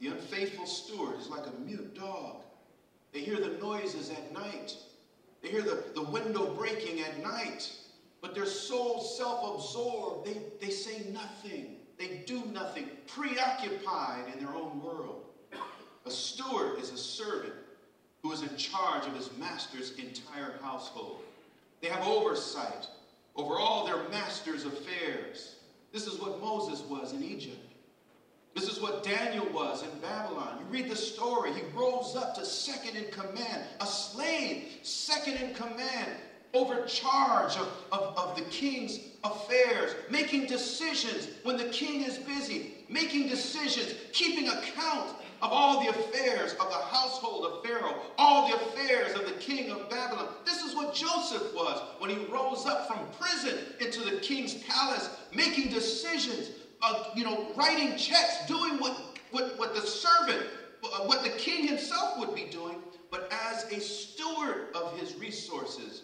The 0.00 0.08
unfaithful 0.08 0.66
steward 0.66 1.18
is 1.18 1.28
like 1.28 1.46
a 1.46 1.60
mute 1.64 1.94
dog. 1.94 2.42
They 3.12 3.20
hear 3.20 3.40
the 3.40 3.58
noises 3.58 4.10
at 4.10 4.32
night. 4.32 4.76
They 5.42 5.48
hear 5.48 5.62
the, 5.62 5.84
the 5.94 6.02
window 6.02 6.54
breaking 6.54 7.00
at 7.00 7.22
night, 7.22 7.72
but 8.20 8.34
they're 8.34 8.44
so 8.44 9.00
self 9.00 9.54
absorbed, 9.54 10.26
they, 10.26 10.36
they 10.60 10.70
say 10.70 11.06
nothing. 11.12 11.76
they 11.98 12.22
do 12.26 12.42
nothing, 12.52 12.90
preoccupied 13.06 14.24
in 14.34 14.44
their 14.44 14.54
own 14.54 14.82
world. 14.82 15.24
A 16.04 16.10
steward 16.10 16.78
is 16.78 16.92
a 16.92 16.98
servant 16.98 17.54
who 18.22 18.32
is 18.32 18.42
in 18.42 18.56
charge 18.56 19.06
of 19.06 19.16
his 19.16 19.30
master's 19.38 19.92
entire 19.92 20.54
household. 20.62 21.22
They 21.80 21.88
have 21.88 22.06
oversight 22.06 22.86
over 23.36 23.58
all 23.58 23.86
their 23.86 24.08
master's 24.10 24.66
affairs. 24.66 25.56
This 25.92 26.06
is 26.06 26.20
what 26.20 26.40
Moses 26.40 26.82
was 26.82 27.12
in 27.12 27.22
Egypt. 27.22 27.56
This 28.54 28.68
is 28.68 28.80
what 28.80 29.04
Daniel 29.04 29.46
was 29.52 29.82
in 29.82 30.00
Babylon. 30.00 30.58
You 30.58 30.66
read 30.66 30.90
the 30.90 30.96
story. 30.96 31.52
He 31.52 31.62
rose 31.74 32.16
up 32.16 32.34
to 32.34 32.44
second 32.44 32.96
in 32.96 33.10
command, 33.10 33.62
a 33.80 33.86
slave, 33.86 34.64
second 34.82 35.34
in 35.34 35.54
command, 35.54 36.10
over 36.52 36.84
charge 36.84 37.56
of, 37.56 37.68
of, 37.92 38.18
of 38.18 38.36
the 38.36 38.42
king's 38.42 38.98
affairs, 39.22 39.94
making 40.10 40.46
decisions 40.46 41.28
when 41.44 41.56
the 41.56 41.68
king 41.68 42.02
is 42.02 42.18
busy, 42.18 42.74
making 42.88 43.28
decisions, 43.28 43.94
keeping 44.12 44.48
account 44.48 45.14
of 45.42 45.50
all 45.52 45.82
the 45.82 45.88
affairs 45.88 46.52
of 46.52 46.68
the 46.68 46.76
household 46.76 47.46
of 47.46 47.64
Pharaoh, 47.64 47.94
all 48.18 48.48
the 48.48 48.56
affairs 48.56 49.14
of 49.18 49.26
the 49.26 49.32
king 49.32 49.70
of 49.70 49.88
Babylon. 49.88 50.28
This 50.44 50.62
is 50.62 50.74
what 50.74 50.94
Joseph 50.94 51.54
was 51.54 51.82
when 51.98 52.10
he 52.10 52.16
rose 52.26 52.66
up 52.66 52.86
from 52.86 52.98
prison 53.18 53.56
into 53.80 54.02
the 54.02 54.18
king's 54.18 54.54
palace, 54.54 55.08
making 55.32 55.70
decisions, 55.70 56.50
uh, 56.82 57.04
you 57.14 57.24
know, 57.24 57.46
writing 57.56 57.96
checks, 57.96 58.46
doing 58.46 58.78
what, 58.78 59.18
what, 59.30 59.58
what 59.58 59.74
the 59.74 59.80
servant, 59.80 60.44
uh, 60.84 61.04
what 61.04 61.24
the 61.24 61.30
king 61.30 61.66
himself 61.66 62.18
would 62.18 62.34
be 62.34 62.44
doing, 62.50 62.76
but 63.10 63.32
as 63.48 63.64
a 63.72 63.80
steward 63.80 64.68
of 64.74 64.98
his 64.98 65.14
resources, 65.14 66.02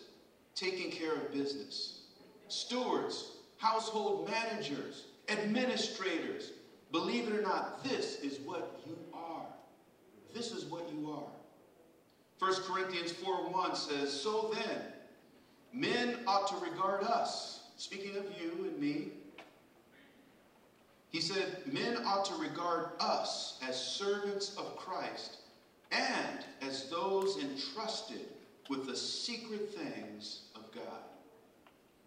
taking 0.54 0.90
care 0.90 1.14
of 1.14 1.32
business. 1.32 2.00
Stewards, 2.48 3.32
household 3.58 4.30
managers, 4.30 5.04
administrators, 5.28 6.52
believe 6.92 7.28
it 7.28 7.34
or 7.34 7.42
not, 7.42 7.84
this 7.84 8.20
is 8.20 8.38
what 8.40 8.80
you. 8.86 8.96
This 10.36 10.52
is 10.52 10.66
what 10.66 10.86
you 10.92 11.10
are. 11.10 11.32
1 12.40 12.62
Corinthians 12.64 13.10
4 13.10 13.48
1 13.48 13.74
says, 13.74 14.12
So 14.12 14.54
then, 14.54 14.82
men 15.72 16.18
ought 16.26 16.46
to 16.48 16.56
regard 16.56 17.04
us, 17.04 17.70
speaking 17.78 18.18
of 18.18 18.24
you 18.38 18.66
and 18.66 18.78
me, 18.78 19.12
he 21.08 21.22
said, 21.22 21.62
Men 21.72 21.96
ought 22.04 22.26
to 22.26 22.34
regard 22.34 22.90
us 23.00 23.58
as 23.66 23.82
servants 23.82 24.54
of 24.58 24.76
Christ 24.76 25.38
and 25.90 26.40
as 26.60 26.90
those 26.90 27.38
entrusted 27.42 28.26
with 28.68 28.86
the 28.86 28.96
secret 28.96 29.72
things 29.72 30.42
of 30.54 30.70
God. 30.74 31.00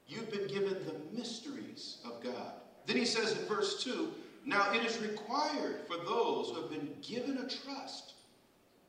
You've 0.07 0.29
been 0.29 0.45
given 0.45 0.75
the 0.85 1.17
mysteries 1.17 1.97
of 2.05 2.21
God. 2.21 2.53
Then 2.85 2.97
he 2.97 3.05
says 3.05 3.31
in 3.31 3.47
verse 3.47 3.83
2 3.83 4.11
Now 4.45 4.71
it 4.71 4.83
is 4.83 4.99
required 4.99 5.81
for 5.87 5.97
those 5.97 6.49
who 6.49 6.61
have 6.61 6.69
been 6.69 6.93
given 7.01 7.39
a 7.39 7.49
trust 7.49 8.13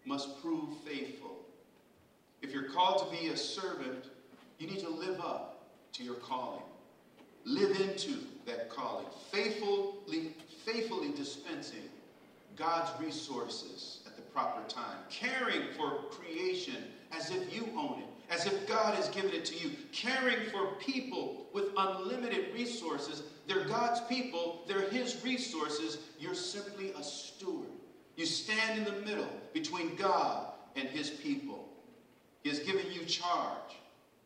must 0.05 0.41
prove 0.43 0.77
faithful. 0.87 1.37
If 2.43 2.53
you're 2.53 2.71
called 2.71 3.11
to 3.11 3.17
be 3.17 3.29
a 3.29 3.37
servant, 3.37 4.07
you 4.59 4.67
need 4.67 4.81
to 4.81 4.91
live 4.91 5.21
up 5.21 5.69
to 5.93 6.03
your 6.03 6.15
calling. 6.15 6.63
Live 7.45 7.81
into 7.81 8.19
that 8.47 8.69
calling, 8.71 9.07
faithfully, 9.31 10.35
faithfully 10.65 11.13
dispensing 11.13 11.89
God's 12.57 12.91
resources 13.01 14.01
at 14.07 14.17
the 14.17 14.23
proper 14.23 14.61
time, 14.69 14.99
caring 15.09 15.63
for 15.77 16.03
creation 16.11 16.77
as 17.17 17.31
if 17.31 17.55
you 17.55 17.69
own 17.77 18.01
it, 18.01 18.07
as 18.31 18.47
if 18.47 18.69
God 18.69 18.95
has 18.95 19.09
given 19.09 19.33
it 19.33 19.45
to 19.47 19.57
you, 19.57 19.75
caring 19.93 20.51
for 20.51 20.75
people 20.79 21.47
with 21.53 21.69
unlimited 21.77 22.55
resources. 22.55 23.23
They're 23.47 23.65
God's 23.65 24.01
people, 24.03 24.63
they're 24.69 24.89
His 24.91 25.25
resources. 25.25 25.99
You're 26.19 26.35
simply 26.35 26.93
a 26.93 27.03
steward. 27.03 27.69
You 28.21 28.27
stand 28.27 28.77
in 28.77 28.85
the 28.85 29.01
middle 29.01 29.31
between 29.55 29.97
God 29.97 30.49
and 30.77 30.87
His 30.87 31.09
people. 31.09 31.67
He 32.43 32.51
has 32.51 32.59
given 32.59 32.85
you 32.93 33.03
charge. 33.05 33.79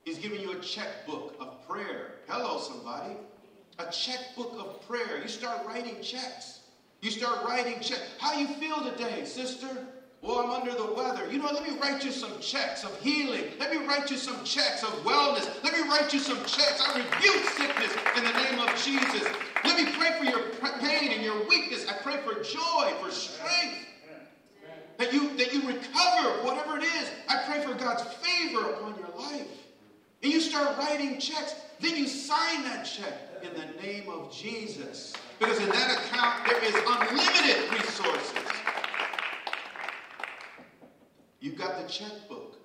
He's 0.05 0.19
given 0.19 0.41
you 0.41 0.51
a 0.51 0.59
checkbook 0.59 1.37
of 1.39 1.65
prayer. 1.69 2.17
Hello, 2.27 2.59
somebody. 2.59 3.15
A 3.79 3.89
checkbook 3.93 4.57
of 4.59 4.85
prayer. 4.89 5.23
You 5.23 5.29
start 5.29 5.65
writing 5.65 6.03
checks. 6.03 6.63
You 7.03 7.11
start 7.13 7.45
writing 7.45 7.79
checks. 7.81 8.03
How 8.19 8.37
you 8.37 8.49
feel 8.49 8.83
today, 8.83 9.25
sister? 9.25 9.87
Well, 10.25 10.39
I'm 10.39 10.51
under 10.53 10.73
the 10.73 10.91
weather. 10.91 11.31
You 11.31 11.39
know, 11.39 11.51
let 11.53 11.69
me 11.69 11.77
write 11.79 12.03
you 12.03 12.11
some 12.11 12.41
checks 12.41 12.83
of 12.83 12.99
healing. 13.03 13.45
Let 13.61 13.71
me 13.71 13.87
write 13.87 14.11
you 14.11 14.17
some 14.17 14.43
checks 14.43 14.83
of 14.83 14.89
wellness. 15.05 15.47
Let 15.63 15.75
me 15.75 15.87
write 15.87 16.15
you 16.15 16.19
some 16.19 16.39
checks. 16.47 16.83
I 16.83 16.97
rebuke 16.97 17.45
sickness 17.51 17.93
in 18.17 18.25
the 18.25 18.33
name 18.33 18.59
of 18.59 18.75
Jesus. 18.83 19.29
Let 19.65 19.77
me 19.77 19.93
pray 19.93 20.17
for 20.19 20.25
your 20.25 20.49
pain 20.81 21.13
and 21.13 21.23
your 21.23 21.47
weakness. 21.47 21.87
I 21.87 22.03
pray 22.03 22.17
for 22.25 22.43
joy, 22.43 22.95
for 23.03 23.11
strength. 23.11 23.87
That 24.97 25.13
you, 25.13 25.37
that 25.37 25.53
you 25.53 25.61
recover 25.69 26.43
whatever 26.43 26.79
it 26.79 26.85
is. 26.85 27.11
I 27.29 27.43
pray 27.47 27.63
for 27.63 27.75
God's 27.75 28.05
favor 28.15 28.71
upon 28.71 28.95
your 28.99 29.11
life. 29.19 29.47
And 30.23 30.33
you 30.33 30.41
start 30.41 30.79
writing 30.79 31.19
checks. 31.19 31.55
Then 31.81 31.99
you 31.99 32.07
sign 32.07 32.65
that 32.65 32.85
check 32.85 33.43
in 33.43 33.51
the 33.53 33.83
name 33.83 34.09
of 34.09 34.33
Jesus. 34.33 35.13
Because 35.39 35.59
in 35.59 35.69
that 35.69 35.99
account, 35.99 36.47
there 36.47 36.65
is 36.65 36.75
unlimited 36.75 37.73
resources. 37.75 38.64
The 41.83 41.89
checkbook, 41.89 42.57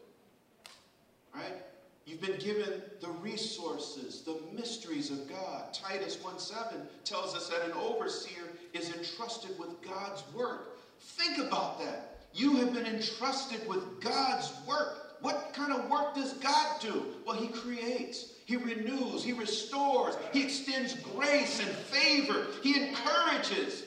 right? 1.34 1.64
You've 2.06 2.22
been 2.22 2.40
given 2.40 2.82
the 3.02 3.10
resources, 3.22 4.24
the 4.24 4.40
mysteries 4.52 5.12
of 5.12 5.30
God. 5.30 5.74
Titus 5.74 6.18
1:7 6.18 6.88
tells 7.04 7.36
us 7.36 7.50
that 7.50 7.62
an 7.62 7.74
overseer 7.74 8.52
is 8.74 8.90
entrusted 8.90 9.58
with 9.60 9.80
God's 9.82 10.24
work. 10.34 10.80
Think 11.00 11.38
about 11.38 11.80
that. 11.80 12.18
You 12.34 12.58
have 12.58 12.74
been 12.74 12.88
entrusted 12.88 13.68
with 13.68 14.02
God's 14.02 14.52
work. 14.68 15.18
What 15.22 15.54
kind 15.54 15.72
of 15.72 15.90
work 15.90 16.16
does 16.16 16.34
God 16.34 16.82
do? 16.82 17.06
Well, 17.26 17.36
He 17.36 17.48
creates, 17.50 18.34
He 18.46 18.56
renews, 18.56 19.24
He 19.24 19.34
restores, 19.34 20.16
He 20.32 20.42
extends 20.42 20.94
grace 20.94 21.60
and 21.60 21.70
favor, 21.70 22.48
He 22.64 22.88
encourages. 22.88 23.84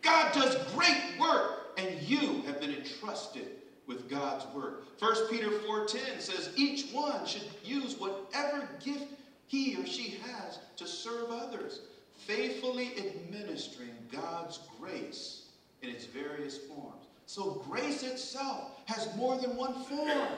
God 0.00 0.32
does 0.32 0.56
great 0.72 1.18
work, 1.18 1.74
and 1.76 2.00
you 2.00 2.40
have 2.46 2.58
been 2.58 2.74
entrusted 2.74 3.59
with 3.90 4.08
God's 4.08 4.46
word. 4.54 4.84
1 5.00 5.28
Peter 5.28 5.50
4:10 5.50 6.20
says 6.20 6.50
each 6.56 6.92
one 6.92 7.26
should 7.26 7.42
use 7.64 7.98
whatever 7.98 8.66
gift 8.82 9.06
he 9.48 9.76
or 9.76 9.84
she 9.84 10.20
has 10.22 10.60
to 10.76 10.86
serve 10.86 11.30
others, 11.30 11.80
faithfully 12.16 12.92
administering 12.96 13.90
God's 14.12 14.60
grace 14.78 15.42
in 15.82 15.90
its 15.90 16.04
various 16.04 16.56
forms. 16.56 17.04
So 17.26 17.62
grace 17.68 18.04
itself 18.04 18.70
has 18.86 19.14
more 19.16 19.36
than 19.36 19.56
one 19.56 19.74
form, 19.84 20.28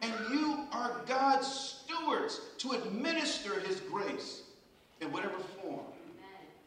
and 0.00 0.12
you 0.30 0.66
are 0.72 1.02
God's 1.06 1.46
stewards 1.46 2.40
to 2.58 2.72
administer 2.72 3.60
his 3.60 3.80
grace 3.80 4.42
in 5.02 5.12
whatever 5.12 5.38
form 5.60 5.84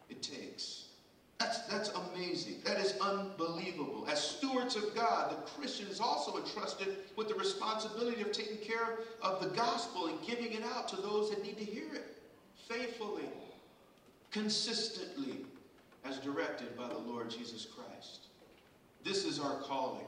it 0.10 0.22
takes. 0.22 0.86
That's, 1.40 1.60
that's 1.68 1.90
amazing. 1.90 2.62
That 2.64 2.80
is 2.80 2.96
unbelievable. 3.02 4.08
As 4.10 4.24
stewards 4.24 4.76
of 5.36 5.46
God, 5.46 5.48
the 5.48 5.60
Christian 5.60 5.88
is 5.88 6.00
also 6.00 6.38
entrusted 6.38 6.98
with 7.16 7.28
the 7.28 7.36
responsibility 7.36 8.22
of 8.22 8.32
taking 8.32 8.58
care 8.58 9.00
of 9.22 9.42
the 9.42 9.50
gospel 9.56 10.08
and 10.08 10.22
giving 10.26 10.54
it 10.54 10.64
out 10.64 10.88
to 10.90 10.96
those 10.98 11.30
that 11.30 11.44
need 11.44 11.58
to 11.58 11.66
hear 11.66 11.94
it 11.94 12.18
faithfully, 12.68 13.30
consistently, 14.32 15.46
as 16.04 16.20
directed 16.20 16.78
by 16.78 16.88
the 16.88 16.98
Lord 16.98 17.30
Jesus 17.30 17.66
Christ. 17.66 18.28
This 19.04 19.26
is 19.26 19.40
our 19.40 19.58
calling. 19.62 20.06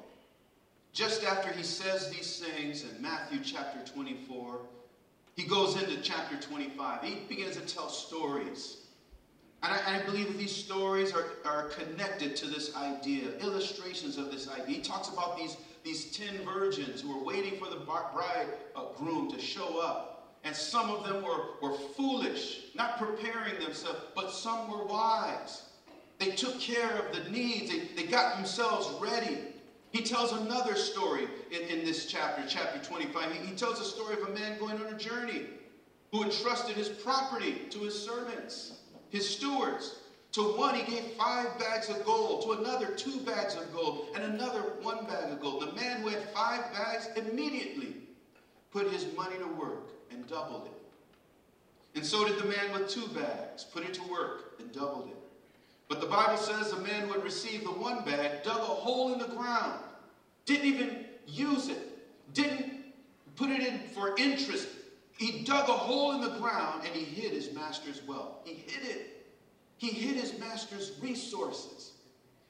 Just 0.94 1.24
after 1.24 1.52
he 1.52 1.64
says 1.64 2.10
these 2.10 2.44
things 2.44 2.84
in 2.84 3.02
Matthew 3.02 3.40
chapter 3.44 3.80
24, 3.92 4.60
he 5.36 5.44
goes 5.44 5.76
into 5.76 6.02
chapter 6.02 6.36
25. 6.36 7.04
He 7.04 7.16
begins 7.30 7.56
to 7.58 7.62
tell 7.62 7.90
stories 7.90 8.78
and 9.64 9.74
I, 9.74 9.98
I, 9.98 10.06
believe 10.06 10.38
these 10.38 10.56
stories 10.56 11.14
are, 11.14 11.26
are 11.44 11.70
connected 11.70 12.36
to 12.38 12.48
this 12.48 12.76
idea, 12.76 13.32
illustrations 13.40 14.18
of 14.18 14.32
this 14.32 14.48
idea. 14.48 14.66
He 14.68 14.82
talks 14.82 15.10
about 15.10 15.36
these, 15.36 15.58
these 15.84 16.16
ten 16.16 16.46
virgins 16.46 17.02
who 17.02 17.18
were 17.18 17.24
waiting 17.24 17.60
for 17.60 17.68
the 17.70 17.78
bride 17.78 18.48
uh, 18.76 18.84
to 18.96 19.40
show 19.40 19.80
up. 19.80 20.36
And 20.44 20.56
some 20.56 20.92
of 20.92 21.06
them 21.06 21.24
were, 21.24 21.56
were 21.62 21.76
foolish, 21.76 22.66
not 22.76 23.00
preparing 23.00 23.60
themselves, 23.60 24.00
but 24.16 24.32
some 24.32 24.70
were 24.70 24.86
wise. 24.86 25.64
They 26.20 26.32
took 26.32 26.60
care 26.60 26.92
of 26.92 27.16
the 27.16 27.30
needs, 27.32 27.72
they, 27.72 27.80
they 28.02 28.10
got 28.10 28.36
themselves 28.36 28.90
ready. 29.02 29.40
He 29.90 30.04
tells 30.04 30.34
another 30.34 30.76
story 30.76 31.28
in, 31.52 31.62
in 31.68 31.86
this 31.86 32.06
chapter, 32.06 32.44
chapter 32.48 32.80
25. 32.80 33.32
He, 33.32 33.48
he 33.48 33.56
tells 33.56 33.80
a 33.80 33.86
story 33.86 34.22
of 34.22 34.30
a 34.30 34.32
man 34.34 34.60
going 34.60 34.80
on 34.80 34.94
a 34.94 34.98
journey 34.98 35.46
who 36.12 36.24
entrusted 36.24 36.76
his 36.76 36.90
property 36.90 37.64
to 37.72 37.80
his 37.80 38.00
servants 38.00 38.74
his 39.10 39.30
stewards. 39.30 39.96
To 40.34 40.44
one 40.56 40.76
he 40.76 40.84
gave 40.84 41.04
five 41.14 41.58
bags 41.58 41.90
of 41.90 42.06
gold, 42.06 42.44
to 42.44 42.62
another 42.62 42.88
two 42.88 43.20
bags 43.22 43.56
of 43.56 43.74
gold, 43.74 44.10
and 44.14 44.24
another 44.24 44.62
one 44.82 45.06
bag 45.06 45.32
of 45.32 45.42
gold. 45.42 45.62
The 45.62 45.74
man 45.74 46.02
who 46.02 46.10
had 46.10 46.30
five 46.30 46.62
bags 46.74 47.10
immediately 47.16 47.96
put 48.72 48.92
his 48.92 49.08
money 49.16 49.38
to 49.38 49.48
work 49.48 49.90
and 50.12 50.28
doubled 50.28 50.68
it. 50.68 51.98
And 51.98 52.06
so 52.06 52.28
did 52.28 52.38
the 52.38 52.46
man 52.46 52.72
with 52.72 52.90
two 52.90 53.08
bags, 53.08 53.64
put 53.64 53.84
it 53.84 53.94
to 53.96 54.04
work 54.04 54.60
and 54.60 54.72
doubled 54.72 55.10
it. 55.10 55.18
But 55.90 56.02
the 56.02 56.08
Bible 56.08 56.38
says 56.38 56.70
the 56.70 56.82
man 56.82 57.08
who 57.08 57.14
had 57.14 57.24
received 57.24 57.66
the 57.66 57.72
one 57.72 58.04
bag 58.04 58.44
dug 58.44 58.58
a 58.58 58.62
hole 58.62 59.14
in 59.14 59.20
the 59.20 59.28
ground, 59.28 59.80
didn't 60.46 60.66
even 60.66 61.06
use 61.26 61.70
it, 61.70 61.80
didn't 62.34 62.72
put 63.36 63.50
it 63.50 63.66
in 63.66 63.80
for 63.90 64.16
interest. 64.18 64.68
He 65.18 65.44
dug 65.44 65.68
a 65.68 65.74
hole 65.74 66.14
in 66.14 66.22
the 66.22 66.40
ground 66.40 66.86
and 66.86 66.96
he 66.96 67.04
hid 67.04 67.34
his 67.34 67.52
master's 67.54 68.02
wealth. 68.08 68.42
He 68.46 68.54
hid 68.54 68.84
it. 68.88 69.18
He 69.78 69.88
hid 69.88 70.16
his 70.16 70.40
master's 70.40 70.94
resources, 71.02 71.92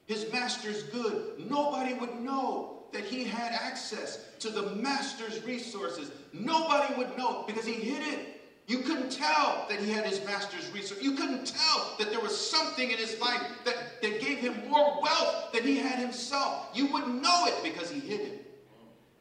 his 0.06 0.32
master's 0.32 0.84
good. 0.84 1.34
Nobody 1.50 1.94
would 1.94 2.22
know 2.22 2.84
that 2.94 3.04
he 3.04 3.26
had 3.26 3.52
access 3.52 4.20
to 4.40 4.50
the 4.50 4.76
master's 4.76 5.44
resources. 5.44 6.10
Nobody 6.32 6.94
would 6.96 7.18
know 7.18 7.44
because 7.46 7.66
he 7.66 7.74
hid 7.74 8.02
it. 8.02 8.34
You 8.68 8.80
couldn't 8.80 9.12
tell 9.12 9.66
that 9.70 9.80
he 9.80 9.92
had 9.92 10.06
his 10.06 10.24
master's 10.26 10.70
resources. 10.72 11.04
You 11.04 11.14
couldn't 11.14 11.46
tell 11.46 11.96
that 12.00 12.12
there 12.12 12.20
was 12.20 12.50
something 12.50 12.90
in 12.92 12.98
his 12.98 13.20
life 13.20 13.42
that, 13.66 14.02
that 14.02 14.22
gave 14.22 14.40
him 14.40 14.70
more 14.70 15.02
wealth 15.02 15.52
than 15.54 15.64
he 15.64 15.78
had 15.78 16.00
himself. 16.00 16.68
You 16.74 16.88
wouldn't 16.88 17.22
know 17.22 17.46
it 17.46 17.64
because 17.64 17.90
he 17.90 18.00
hid 18.00 18.22
it. 18.22 18.47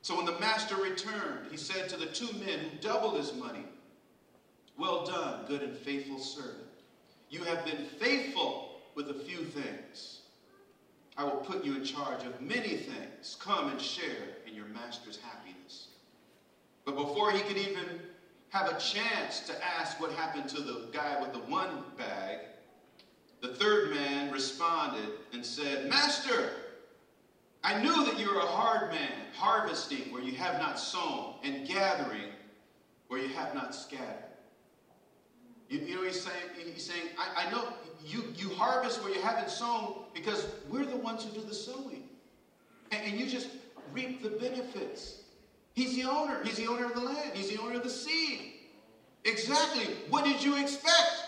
So 0.06 0.14
when 0.14 0.24
the 0.24 0.38
master 0.38 0.76
returned, 0.76 1.50
he 1.50 1.56
said 1.56 1.88
to 1.88 1.96
the 1.96 2.06
two 2.06 2.32
men 2.34 2.60
who 2.60 2.78
doubled 2.80 3.16
his 3.16 3.34
money, 3.34 3.64
Well 4.78 5.04
done, 5.04 5.40
good 5.48 5.62
and 5.62 5.76
faithful 5.76 6.20
servant. 6.20 6.62
You 7.28 7.42
have 7.42 7.64
been 7.64 7.86
faithful 7.98 8.82
with 8.94 9.10
a 9.10 9.14
few 9.14 9.38
things. 9.38 10.20
I 11.16 11.24
will 11.24 11.38
put 11.38 11.64
you 11.64 11.74
in 11.74 11.82
charge 11.82 12.22
of 12.22 12.40
many 12.40 12.76
things. 12.76 13.36
Come 13.40 13.68
and 13.68 13.80
share 13.80 14.28
in 14.46 14.54
your 14.54 14.66
master's 14.66 15.18
happiness. 15.18 15.88
But 16.84 16.94
before 16.94 17.32
he 17.32 17.40
could 17.40 17.58
even 17.58 17.98
have 18.50 18.68
a 18.68 18.78
chance 18.78 19.40
to 19.40 19.64
ask 19.80 20.00
what 20.00 20.12
happened 20.12 20.48
to 20.50 20.60
the 20.60 20.82
guy 20.92 21.20
with 21.20 21.32
the 21.32 21.40
one 21.50 21.82
bag, 21.98 22.42
the 23.40 23.48
third 23.48 23.90
man 23.90 24.30
responded 24.30 25.10
and 25.32 25.44
said, 25.44 25.88
Master, 25.88 26.52
I 27.66 27.82
knew 27.82 28.04
that 28.04 28.16
you 28.16 28.30
are 28.30 28.38
a 28.38 28.46
hard 28.46 28.92
man, 28.92 29.10
harvesting 29.34 30.12
where 30.12 30.22
you 30.22 30.36
have 30.36 30.60
not 30.60 30.78
sown, 30.78 31.34
and 31.42 31.66
gathering 31.66 32.30
where 33.08 33.20
you 33.20 33.28
have 33.30 33.56
not 33.56 33.74
scattered. 33.74 34.22
You, 35.68 35.80
you 35.80 35.96
know 35.96 36.04
he's 36.04 36.20
saying? 36.20 36.36
He's 36.72 36.84
saying, 36.84 37.08
I, 37.18 37.44
I 37.44 37.50
know 37.50 37.66
you, 38.04 38.22
you 38.36 38.50
harvest 38.50 39.02
where 39.02 39.12
you 39.12 39.20
haven't 39.20 39.50
sown 39.50 39.94
because 40.14 40.46
we're 40.70 40.86
the 40.86 40.96
ones 40.96 41.24
who 41.24 41.30
do 41.30 41.44
the 41.44 41.54
sowing. 41.54 42.04
And, 42.92 43.04
and 43.04 43.18
you 43.18 43.26
just 43.26 43.48
reap 43.92 44.22
the 44.22 44.28
benefits. 44.28 45.22
He's 45.74 45.96
the 45.96 46.04
owner. 46.04 46.38
He's 46.44 46.58
the 46.58 46.68
owner 46.68 46.84
of 46.84 46.94
the 46.94 47.00
land. 47.00 47.32
He's 47.34 47.50
the 47.50 47.60
owner 47.60 47.78
of 47.78 47.82
the 47.82 47.90
seed. 47.90 48.52
Exactly. 49.24 49.86
What 50.08 50.24
did 50.24 50.40
you 50.40 50.54
expect? 50.56 51.24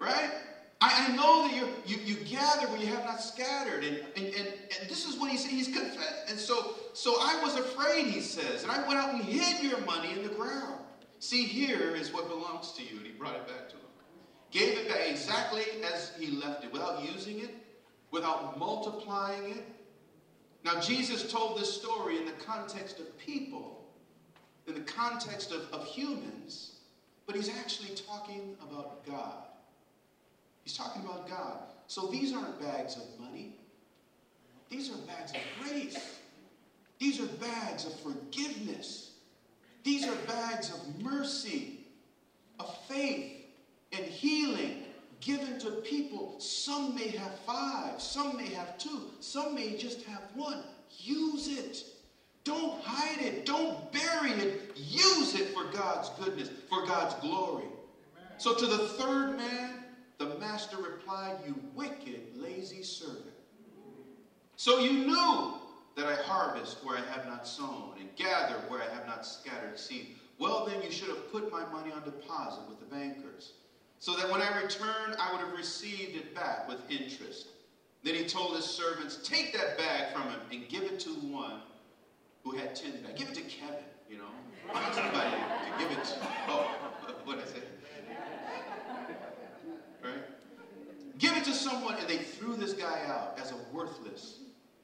Right? 0.00 0.32
I, 0.80 1.08
I 1.08 1.16
know 1.16 1.48
that 1.48 1.56
you 1.56 1.68
you, 1.86 2.02
you 2.04 2.24
gather 2.24 2.66
where 2.68 2.78
you 2.78 2.86
have 2.86 3.04
not 3.04 3.20
scattered. 3.20 3.84
And, 3.84 3.96
and, 4.16 4.26
and, 4.26 4.48
and 4.80 4.88
this 4.88 5.06
is 5.06 5.18
what 5.18 5.30
he 5.30 5.36
said. 5.36 5.50
He's 5.50 5.68
confessed. 5.68 6.28
And 6.30 6.38
so, 6.38 6.74
so 6.92 7.16
I 7.20 7.40
was 7.42 7.54
afraid, 7.56 8.06
he 8.06 8.20
says, 8.20 8.62
and 8.62 8.72
I 8.72 8.86
went 8.86 8.98
out 8.98 9.14
and 9.14 9.24
hid 9.24 9.62
your 9.62 9.80
money 9.80 10.12
in 10.12 10.22
the 10.22 10.34
ground. 10.34 10.80
See, 11.20 11.44
here 11.44 11.94
is 11.94 12.12
what 12.12 12.28
belongs 12.28 12.72
to 12.72 12.82
you. 12.82 12.98
And 12.98 13.06
he 13.06 13.12
brought 13.12 13.36
it 13.36 13.46
back 13.46 13.68
to 13.70 13.76
him. 13.76 13.82
Gave 14.50 14.78
it 14.78 14.88
back 14.88 15.08
exactly 15.08 15.62
as 15.92 16.12
he 16.18 16.28
left 16.28 16.64
it, 16.64 16.72
without 16.72 17.02
using 17.02 17.40
it, 17.40 17.50
without 18.10 18.58
multiplying 18.58 19.50
it. 19.50 19.64
Now, 20.64 20.80
Jesus 20.80 21.30
told 21.30 21.58
this 21.58 21.72
story 21.72 22.18
in 22.18 22.24
the 22.24 22.32
context 22.32 23.00
of 23.00 23.18
people, 23.18 23.84
in 24.66 24.74
the 24.74 24.80
context 24.80 25.50
of, 25.50 25.68
of 25.72 25.84
humans, 25.86 26.76
but 27.26 27.34
he's 27.34 27.48
actually 27.48 27.94
talking 27.94 28.56
about 28.62 29.04
God. 29.06 29.43
He's 30.64 30.76
talking 30.76 31.02
about 31.02 31.28
God. 31.28 31.58
So 31.86 32.08
these 32.08 32.32
aren't 32.32 32.60
bags 32.60 32.96
of 32.96 33.02
money. 33.20 33.54
These 34.70 34.90
are 34.90 34.96
bags 35.06 35.32
of 35.32 35.40
grace. 35.62 36.18
These 36.98 37.20
are 37.20 37.26
bags 37.26 37.86
of 37.86 37.94
forgiveness. 38.00 39.12
These 39.82 40.08
are 40.08 40.16
bags 40.26 40.72
of 40.72 41.02
mercy, 41.02 41.80
of 42.58 42.74
faith, 42.88 43.44
and 43.92 44.04
healing 44.04 44.84
given 45.20 45.58
to 45.60 45.70
people. 45.70 46.36
Some 46.40 46.94
may 46.94 47.08
have 47.08 47.38
five, 47.40 48.00
some 48.00 48.36
may 48.36 48.48
have 48.54 48.78
two, 48.78 49.02
some 49.20 49.54
may 49.54 49.76
just 49.76 50.02
have 50.04 50.22
one. 50.34 50.62
Use 50.98 51.48
it. 51.48 51.84
Don't 52.44 52.80
hide 52.82 53.20
it. 53.20 53.46
Don't 53.46 53.90
bury 53.92 54.30
it. 54.32 54.72
Use 54.76 55.34
it 55.34 55.54
for 55.54 55.64
God's 55.64 56.10
goodness, 56.20 56.50
for 56.68 56.86
God's 56.86 57.14
glory. 57.16 57.64
Amen. 57.64 58.38
So 58.38 58.54
to 58.54 58.66
the 58.66 58.88
third 58.88 59.38
man, 59.38 59.73
the 60.18 60.38
master 60.38 60.76
replied, 60.76 61.36
You 61.46 61.54
wicked, 61.74 62.20
lazy 62.36 62.82
servant. 62.82 63.24
So 64.56 64.78
you 64.78 64.92
knew 65.06 65.54
that 65.96 66.06
I 66.06 66.14
harvest 66.22 66.78
where 66.84 66.96
I 66.96 67.02
have 67.12 67.26
not 67.26 67.46
sown 67.46 67.94
and 67.98 68.08
gather 68.16 68.54
where 68.68 68.82
I 68.82 68.94
have 68.94 69.06
not 69.06 69.26
scattered 69.26 69.78
seed. 69.78 70.16
Well, 70.38 70.66
then 70.66 70.82
you 70.82 70.90
should 70.90 71.08
have 71.08 71.30
put 71.30 71.50
my 71.52 71.64
money 71.70 71.92
on 71.92 72.02
deposit 72.04 72.62
with 72.68 72.80
the 72.80 72.86
bankers, 72.86 73.52
so 73.98 74.14
that 74.16 74.30
when 74.30 74.42
I 74.42 74.60
return, 74.60 75.14
I 75.20 75.32
would 75.32 75.40
have 75.40 75.56
received 75.56 76.16
it 76.16 76.34
back 76.34 76.68
with 76.68 76.78
interest. 76.90 77.46
Then 78.02 78.14
he 78.14 78.24
told 78.24 78.56
his 78.56 78.64
servants, 78.64 79.18
Take 79.22 79.52
that 79.54 79.78
bag 79.78 80.12
from 80.12 80.22
him 80.24 80.40
and 80.52 80.68
give 80.68 80.82
it 80.82 80.98
to 81.00 81.10
one 81.10 81.60
who 82.44 82.50
had 82.52 82.74
10 82.74 83.02
bags. 83.02 83.18
Give 83.18 83.28
it 83.28 83.34
to 83.34 83.42
Kevin, 83.42 83.84
you 84.10 84.18
know. 84.18 84.24
Find 84.72 84.94
somebody 84.94 85.30
to 85.30 85.78
give 85.78 85.90
it 85.90 86.04
to. 86.04 86.14
Oh, 86.48 86.66
what 87.24 87.38
I? 87.38 87.42
Right? 90.06 90.22
Give 91.18 91.33
to 91.44 91.52
someone, 91.52 91.96
and 91.98 92.08
they 92.08 92.18
threw 92.18 92.56
this 92.56 92.72
guy 92.72 93.00
out 93.06 93.38
as 93.40 93.52
a 93.52 93.56
worthless 93.72 94.38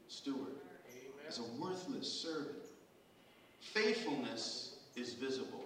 steward, 0.08 0.54
as 1.26 1.38
a 1.38 1.42
worthless 1.60 2.10
servant. 2.10 2.66
Faithfulness 3.60 4.76
is 4.96 5.14
visible. 5.14 5.64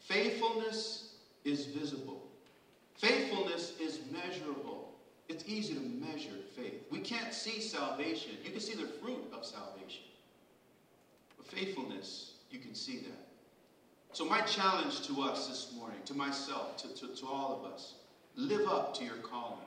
Faithfulness 0.00 1.14
is 1.44 1.66
visible. 1.66 2.22
Faithfulness 2.94 3.72
is 3.80 4.00
measurable. 4.12 4.94
It's 5.28 5.44
easy 5.46 5.74
to 5.74 5.80
measure 5.80 6.36
faith. 6.54 6.84
We 6.90 7.00
can't 7.00 7.34
see 7.34 7.60
salvation. 7.60 8.32
You 8.44 8.50
can 8.50 8.60
see 8.60 8.74
the 8.74 8.86
fruit 8.86 9.32
of 9.32 9.44
salvation. 9.44 10.04
But 11.36 11.46
faithfulness, 11.48 12.34
you 12.50 12.60
can 12.60 12.74
see 12.74 12.98
that. 12.98 13.26
So, 14.12 14.24
my 14.24 14.40
challenge 14.42 15.06
to 15.08 15.22
us 15.22 15.48
this 15.48 15.72
morning, 15.76 15.98
to 16.06 16.14
myself, 16.14 16.76
to, 16.78 16.88
to, 16.94 17.14
to 17.14 17.26
all 17.26 17.60
of 17.60 17.72
us, 17.72 17.94
live 18.36 18.68
up 18.68 18.96
to 18.98 19.04
your 19.04 19.16
calling. 19.16 19.66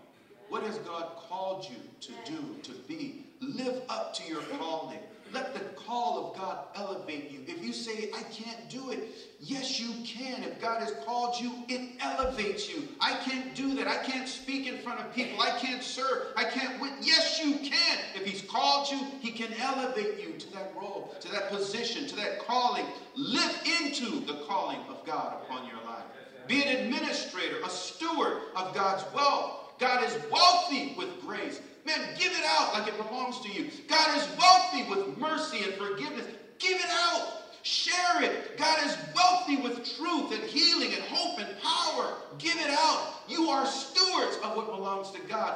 What 0.50 0.64
has 0.64 0.78
God 0.80 1.12
called 1.28 1.68
you 1.70 1.78
to 2.02 2.12
do, 2.32 2.56
to 2.64 2.72
be? 2.88 3.26
Live 3.42 3.82
up 3.90 4.14
to 4.16 4.28
your 4.28 4.42
calling. 4.58 5.00
Let 5.32 5.54
the 5.54 5.60
call 5.60 6.32
of 6.32 6.38
God 6.38 6.58
elevate 6.76 7.30
you. 7.30 7.42
If 7.46 7.64
you 7.64 7.72
say, 7.72 8.10
I 8.18 8.24
can't 8.24 8.68
do 8.68 8.90
it, 8.90 9.08
yes, 9.40 9.80
you 9.80 9.94
can. 10.04 10.44
If 10.44 10.60
God 10.60 10.82
has 10.82 10.94
called 11.06 11.40
you, 11.40 11.54
it 11.68 12.02
elevates 12.02 12.68
you. 12.68 12.84
I 13.00 13.14
can't 13.14 13.54
do 13.54 13.76
that. 13.76 13.88
I 13.88 13.98
can't 13.98 14.28
speak 14.28 14.68
in 14.68 14.80
front 14.80 15.00
of 15.00 15.14
people. 15.14 15.40
I 15.40 15.52
can't 15.52 15.84
serve. 15.84 16.26
I 16.36 16.46
can't 16.46 16.80
win. 16.82 16.94
Yes, 17.00 17.40
you 17.40 17.58
can. 17.58 18.00
If 18.16 18.26
He's 18.26 18.42
called 18.42 18.90
you, 18.90 19.06
He 19.20 19.30
can 19.32 19.54
elevate 19.54 20.20
you 20.20 20.34
to 20.34 20.52
that 20.54 20.74
role, 20.76 21.14
to 21.20 21.30
that 21.30 21.48
position, 21.50 22.08
to 22.08 22.16
that 22.16 22.40
calling. 22.40 22.86
Live 23.16 23.56
into 23.84 24.26
the 24.26 24.34
calling 24.34 24.80
of 24.90 25.06
God 25.06 25.34
upon 25.44 25.68
your 25.68 25.82
life. 25.86 26.06
Be 26.50 26.64
an 26.64 26.70
administrator, 26.70 27.58
a 27.66 27.72
steward 27.72 28.44
of 28.56 28.76
God's 28.76 29.06
wealth. 29.14 29.54
God 29.80 30.04
is 30.04 30.18
wealthy 30.32 30.96
with 30.98 31.22
grace. 31.22 31.62
Man, 31.86 32.02
give 32.20 32.34
it 32.34 32.46
out 32.46 32.74
like 32.74 32.88
it 32.88 32.98
belongs 32.98 33.40
to 33.42 33.50
you. 33.50 33.72
God 33.90 34.18
is 34.18 34.30
wealthy 34.40 34.84
with 34.84 35.18
mercy 35.20 35.64
and 35.64 35.76
forgiveness. 35.76 36.28
Give 36.60 36.80
it 36.80 36.90
out. 36.92 37.30
Share 37.64 38.22
it. 38.24 38.58
God 38.58 38.80
is 38.86 38.98
wealthy 39.16 39.58
with 39.58 39.84
truth 39.98 40.32
and 40.32 40.44
healing 40.44 40.94
and 40.94 41.04
hope 41.04 41.40
and 41.40 41.50
power. 41.58 42.16
Give 42.40 42.60
it 42.60 42.72
out. 42.72 43.04
You 43.28 43.50
are 43.50 43.66
stewards 43.66 44.38
of 44.44 44.56
what 44.56 44.72
belongs 44.72 45.12
to 45.14 45.22
God. 45.22 45.56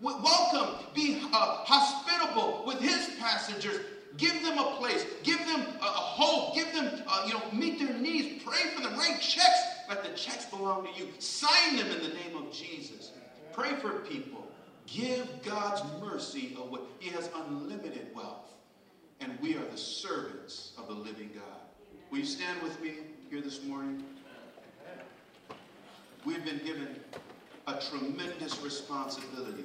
Welcome. 0.00 0.70
Be 0.94 1.16
uh, 1.32 1.48
hospitable 1.64 2.62
with 2.66 2.80
His 2.80 3.08
passengers. 3.18 3.80
Give 4.16 4.42
them 4.42 4.58
a 4.58 4.64
place. 4.64 5.06
Give 5.22 5.44
them 5.46 5.66
a, 5.80 5.86
a 5.86 5.88
hope. 5.88 6.54
Give 6.54 6.72
them, 6.72 6.92
uh, 7.06 7.22
you 7.26 7.34
know, 7.34 7.44
meet 7.52 7.78
their 7.78 7.94
needs. 7.94 8.28
Pray 8.44 8.66
for 8.74 8.80
them. 8.82 8.96
Write 8.96 9.20
checks. 9.20 9.64
Let 9.88 10.02
the 10.04 10.10
checks 10.10 10.44
belong 10.46 10.86
to 10.86 11.00
you. 11.00 11.08
Sign 11.18 11.76
them 11.76 11.90
in 11.90 12.02
the 12.02 12.14
name 12.14 12.36
of 12.36 12.52
Jesus. 12.52 13.12
Pray 13.52 13.70
for 13.76 13.90
people. 14.00 14.46
Give 14.86 15.26
God's 15.42 15.82
mercy 16.00 16.56
away. 16.58 16.80
He 16.98 17.10
has 17.10 17.30
unlimited 17.34 18.08
wealth. 18.14 18.52
And 19.20 19.32
we 19.40 19.56
are 19.56 19.64
the 19.64 19.78
servants 19.78 20.72
of 20.78 20.86
the 20.88 20.94
living 20.94 21.30
God. 21.34 21.60
Will 22.10 22.18
you 22.18 22.24
stand 22.24 22.62
with 22.62 22.80
me 22.82 22.92
here 23.30 23.40
this 23.40 23.64
morning? 23.64 24.04
We've 26.24 26.44
been 26.44 26.60
given 26.64 27.00
a 27.66 27.80
tremendous 27.80 28.62
responsibility 28.62 29.64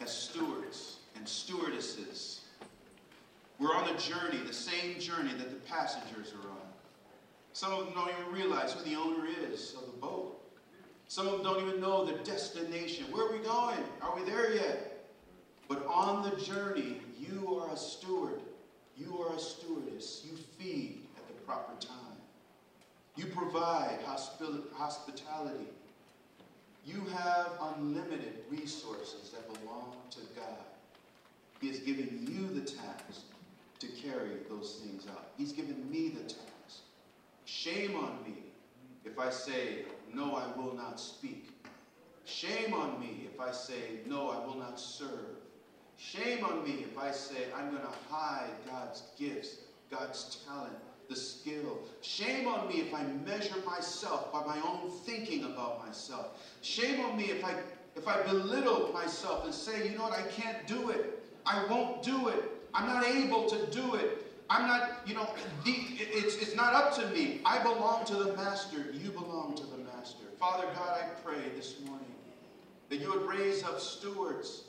as 0.00 0.12
stewards 0.12 0.96
and 1.16 1.28
stewardesses. 1.28 2.40
We're 3.58 3.74
on 3.74 3.88
a 3.88 3.98
journey, 3.98 4.38
the 4.46 4.52
same 4.52 4.98
journey 4.98 5.32
that 5.38 5.50
the 5.50 5.70
passengers 5.70 6.32
are 6.32 6.50
on. 6.50 6.63
Some 7.54 7.72
of 7.72 7.84
them 7.84 7.94
don't 7.94 8.10
even 8.10 8.32
realize 8.32 8.72
who 8.72 8.84
the 8.84 8.96
owner 8.96 9.28
is 9.48 9.74
of 9.74 9.86
the 9.86 9.96
boat. 10.00 10.40
Some 11.06 11.28
of 11.28 11.34
them 11.34 11.42
don't 11.44 11.62
even 11.66 11.80
know 11.80 12.04
the 12.04 12.14
destination. 12.24 13.04
Where 13.12 13.26
are 13.26 13.32
we 13.32 13.38
going? 13.38 13.78
Are 14.02 14.16
we 14.16 14.28
there 14.28 14.52
yet? 14.52 15.06
But 15.68 15.86
on 15.86 16.28
the 16.28 16.34
journey, 16.42 17.00
you 17.16 17.56
are 17.56 17.72
a 17.72 17.76
steward. 17.76 18.40
You 18.96 19.22
are 19.22 19.36
a 19.36 19.38
stewardess. 19.38 20.26
You 20.28 20.36
feed 20.58 21.06
at 21.16 21.28
the 21.28 21.34
proper 21.46 21.74
time. 21.80 22.18
You 23.14 23.26
provide 23.26 24.00
hospitality. 24.74 25.68
You 26.84 27.02
have 27.14 27.52
unlimited 27.76 28.40
resources 28.50 29.30
that 29.30 29.46
belong 29.60 29.94
to 30.10 30.18
God. 30.34 30.64
He 31.60 31.68
has 31.68 31.78
given 31.78 32.26
you 32.28 32.48
the 32.48 32.66
task 32.66 33.22
to 33.78 33.86
carry 33.86 34.38
those 34.50 34.80
things 34.82 35.06
out. 35.08 35.28
He's 35.38 35.52
given 35.52 35.88
me 35.88 36.08
the 36.08 36.24
task. 36.24 36.53
Shame 37.44 37.96
on 37.96 38.18
me 38.24 38.44
if 39.04 39.18
I 39.18 39.30
say, 39.30 39.84
No, 40.12 40.34
I 40.34 40.46
will 40.58 40.74
not 40.74 40.98
speak. 40.98 41.48
Shame 42.24 42.72
on 42.72 42.98
me 42.98 43.28
if 43.32 43.40
I 43.40 43.52
say, 43.52 44.00
No, 44.06 44.30
I 44.30 44.44
will 44.46 44.56
not 44.56 44.80
serve. 44.80 45.36
Shame 45.96 46.44
on 46.44 46.64
me 46.64 46.84
if 46.90 46.98
I 46.98 47.10
say, 47.10 47.46
I'm 47.56 47.70
going 47.70 47.82
to 47.82 48.12
hide 48.12 48.50
God's 48.66 49.04
gifts, 49.16 49.58
God's 49.90 50.38
talent, 50.46 50.74
the 51.08 51.16
skill. 51.16 51.78
Shame 52.00 52.48
on 52.48 52.66
me 52.68 52.76
if 52.76 52.92
I 52.92 53.04
measure 53.24 53.56
myself 53.64 54.32
by 54.32 54.44
my 54.44 54.58
own 54.66 54.90
thinking 55.04 55.44
about 55.44 55.86
myself. 55.86 56.38
Shame 56.62 57.00
on 57.04 57.16
me 57.16 57.24
if 57.24 57.44
I 57.44 57.54
if 57.96 58.08
I 58.08 58.22
belittle 58.22 58.90
myself 58.92 59.44
and 59.44 59.54
say, 59.54 59.88
you 59.88 59.96
know 59.96 60.04
what, 60.04 60.18
I 60.18 60.22
can't 60.22 60.66
do 60.66 60.88
it. 60.88 61.20
I 61.46 61.64
won't 61.66 62.02
do 62.02 62.26
it. 62.28 62.42
I'm 62.74 62.88
not 62.88 63.04
able 63.04 63.48
to 63.48 63.66
do 63.66 63.94
it. 63.94 64.33
I'm 64.50 64.66
not, 64.66 65.00
you 65.06 65.14
know, 65.14 65.28
it's, 65.64 66.36
it's 66.36 66.54
not 66.54 66.74
up 66.74 66.94
to 66.96 67.06
me. 67.08 67.40
I 67.44 67.62
belong 67.62 68.04
to 68.06 68.14
the 68.14 68.34
Master. 68.34 68.84
You 68.92 69.10
belong 69.10 69.54
to 69.56 69.66
the 69.66 69.78
Master. 69.78 70.24
Father 70.38 70.66
God, 70.74 71.00
I 71.00 71.06
pray 71.24 71.48
this 71.56 71.80
morning 71.86 72.06
that 72.90 73.00
you 73.00 73.10
would 73.10 73.26
raise 73.26 73.64
up 73.64 73.80
stewards 73.80 74.64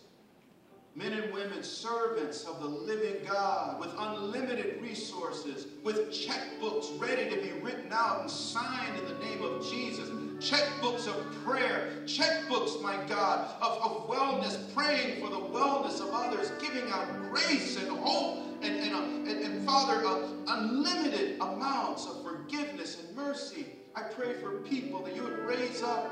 men 0.95 1.11
and 1.11 1.33
women, 1.33 1.61
servants 1.61 2.45
of 2.45 2.61
the 2.61 2.67
living 2.67 3.17
God, 3.27 3.79
with 3.81 3.89
unlimited 3.97 4.81
resources, 4.81 5.67
with 5.83 6.09
checkbooks 6.09 6.99
ready 6.99 7.29
to 7.29 7.41
be 7.41 7.51
written 7.59 7.91
out 7.91 8.21
and 8.21 8.31
signed 8.31 8.97
in 8.97 9.05
the 9.05 9.25
name 9.25 9.41
of 9.43 9.69
Jesus. 9.69 10.09
Checkbooks 10.39 11.07
of 11.07 11.43
prayer, 11.43 11.91
checkbooks, 12.05 12.81
my 12.81 12.95
God, 13.07 13.55
of, 13.61 13.77
of 13.81 14.09
wellness, 14.09 14.73
praying 14.73 15.21
for 15.21 15.29
the 15.29 15.39
wellness 15.39 15.99
of 15.99 16.09
others, 16.13 16.51
giving 16.61 16.89
out 16.91 17.07
grace 17.29 17.77
and 17.77 17.89
hope, 17.89 18.54
and, 18.65 18.81
and, 18.81 18.95
uh, 18.95 19.31
and, 19.31 19.43
and 19.43 19.65
Father, 19.65 20.05
uh, 20.05 20.27
unlimited 20.47 21.37
amounts 21.39 22.05
of 22.07 22.23
forgiveness 22.23 23.01
and 23.01 23.15
mercy. 23.15 23.67
I 23.95 24.01
pray 24.01 24.33
for 24.33 24.59
people 24.61 25.01
that 25.03 25.15
you 25.15 25.23
would 25.23 25.39
raise 25.39 25.81
up 25.81 26.11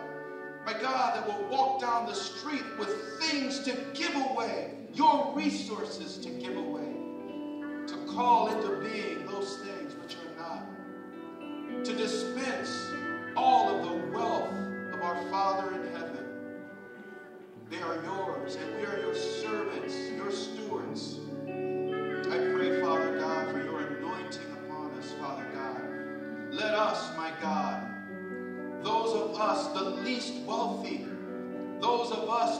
my 0.66 0.74
God, 0.74 1.16
that 1.16 1.28
will 1.28 1.50
walk 1.50 1.82
down 1.82 2.06
the 2.06 2.13
street 2.13 2.63
with 2.80 2.89
things 3.20 3.60
to 3.63 3.76
give 3.94 4.16
away, 4.16 4.72
your 4.94 5.34
resources 5.36 6.18
to 6.20 6.30
give 6.30 6.56
away, 6.56 6.94
to 7.88 7.98
call 8.08 8.48
into 8.48 8.78
being 8.78 9.26
those 9.26 9.58
things 9.58 9.94
which 9.96 10.16
are 10.16 10.38
not, 10.38 11.84
to 11.84 11.94
dispense 11.94 12.22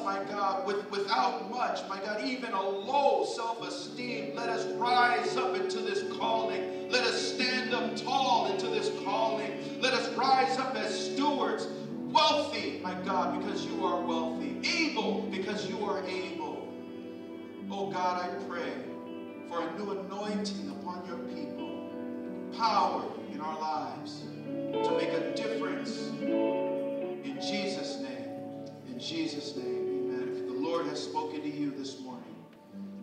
my 0.04 0.24
God, 0.26 0.66
with, 0.68 0.90
without 0.92 1.50
much, 1.50 1.80
my 1.88 2.00
God, 2.00 2.24
even 2.24 2.52
a 2.54 2.62
low 2.62 3.26
self 3.26 3.66
esteem, 3.66 4.36
let 4.36 4.50
us 4.50 4.66
rise 4.74 5.38
up 5.38 5.56
into 5.56 5.80
this 5.80 6.04
calling. 6.18 6.90
Let 6.90 7.06
us 7.06 7.34
stand 7.34 7.74
up 7.74 7.96
tall 7.96 8.52
into 8.52 8.68
this 8.68 8.92
calling. 9.04 9.80
Let 9.82 9.94
us 9.94 10.14
rise 10.16 10.58
up 10.58 10.76
as 10.76 11.12
stewards, 11.12 11.68
wealthy, 11.90 12.80
my 12.84 12.94
God, 13.06 13.40
because 13.40 13.66
you 13.66 13.86
are 13.86 14.02
wealthy, 14.02 14.60
able 14.64 15.24
because 15.24 15.68
you 15.70 15.84
are 15.86 16.04
able. 16.06 16.68
Oh 17.72 17.90
God, 17.90 18.24
I 18.24 18.44
pray 18.46 18.74
for 19.50 19.62
a 19.62 19.78
new 19.78 19.92
anointing 19.92 20.70
upon 20.70 21.06
your 21.08 21.18
people, 21.18 21.90
power 22.58 23.04
in 23.34 23.42
our 23.42 23.60
lives 23.60 24.24
to 24.84 24.98
make 24.98 25.10
a 25.10 25.36
difference. 25.36 26.10
In 26.20 27.40
Jesus' 27.42 27.98
name. 27.98 28.70
In 28.88 29.00
Jesus' 29.00 29.56
name. 29.56 29.83
Lord 30.74 30.88
has 30.88 31.04
spoken 31.04 31.40
to 31.44 31.48
you 31.48 31.70
this 31.70 32.00
morning, 32.00 32.36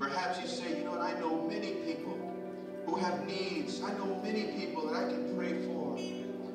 perhaps 0.01 0.41
you 0.41 0.49
say, 0.49 0.77
you 0.77 0.83
know 0.83 0.91
what, 0.91 1.03
I 1.03 1.17
know 1.21 1.41
many 1.43 1.75
people 1.85 2.19
who 2.85 2.97
have 2.97 3.25
needs. 3.25 3.81
I 3.81 3.93
know 3.93 4.21
many 4.25 4.59
people 4.59 4.89
that 4.89 4.97
I 4.97 5.09
can 5.09 5.37
pray 5.37 5.53
for. 5.67 5.97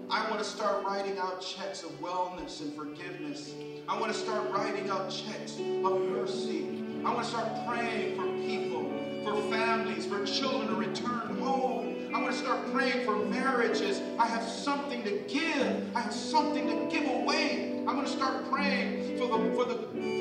I 0.10 0.30
want 0.30 0.44
to 0.44 0.44
start 0.44 0.84
writing 0.84 1.18
out 1.18 1.40
checks 1.40 1.84
of 1.84 1.92
wellness 2.02 2.60
and 2.60 2.76
forgiveness. 2.76 3.56
I 3.88 3.98
want 3.98 4.12
to 4.12 4.20
start 4.20 4.52
writing 4.52 4.90
out 4.90 5.10
checks 5.10 5.54
of 5.54 6.02
mercy. 6.02 6.84
I 7.06 7.14
want 7.14 7.24
to 7.24 7.30
start 7.30 7.66
praying 7.66 8.18
for 8.18 8.26
people, 8.46 8.84
for 9.24 9.42
families, 9.50 10.06
for 10.06 10.26
children 10.26 10.68
to 10.68 10.76
return 10.76 11.40
home 11.40 11.96
I 12.16 12.22
want 12.22 12.32
to 12.32 12.40
start 12.40 12.72
praying 12.72 13.04
for 13.04 13.18
marriages. 13.26 14.02
I 14.18 14.26
have 14.28 14.42
something 14.42 15.04
to 15.04 15.18
give. 15.28 15.94
I 15.94 16.00
have 16.00 16.14
something 16.14 16.66
to 16.66 16.88
give 16.90 17.10
away. 17.10 17.84
I'm 17.86 17.96
going 17.96 18.06
to 18.06 18.12
start 18.12 18.50
praying 18.50 19.18
for 19.18 19.28
the 19.28 19.52
for 19.54 19.66
the 19.66 20.15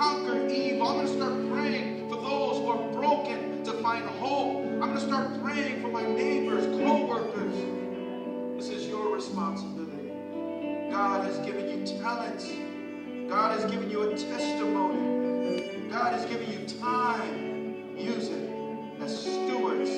conquer 0.00 0.48
evil. 0.48 0.88
I'm 0.88 0.94
going 0.94 1.06
to 1.06 1.12
start 1.12 1.50
praying 1.50 2.08
for 2.08 2.16
those 2.16 2.56
who 2.56 2.68
are 2.70 2.92
broken 2.92 3.62
to 3.64 3.72
find 3.82 4.02
hope. 4.18 4.64
I'm 4.64 4.80
going 4.80 4.94
to 4.94 5.00
start 5.00 5.42
praying 5.42 5.82
for 5.82 5.88
my 5.88 6.06
neighbors, 6.06 6.64
co-workers. 6.78 7.54
This 8.56 8.70
is 8.70 8.88
your 8.88 9.14
responsibility. 9.14 10.10
God 10.90 11.26
has 11.26 11.36
given 11.44 11.68
you 11.68 11.86
talents. 12.00 12.50
God 13.28 13.60
has 13.60 13.70
given 13.70 13.90
you 13.90 14.10
a 14.10 14.16
testimony. 14.16 15.90
God 15.90 16.14
has 16.14 16.24
given 16.24 16.50
you 16.50 16.66
time. 16.80 17.94
Use 17.98 18.28
it 18.28 18.48
as 19.02 19.20
stewards 19.20 19.90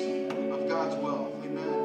of 0.51 0.67
God's 0.67 0.95
wealth. 1.01 1.31
Amen. 1.45 1.82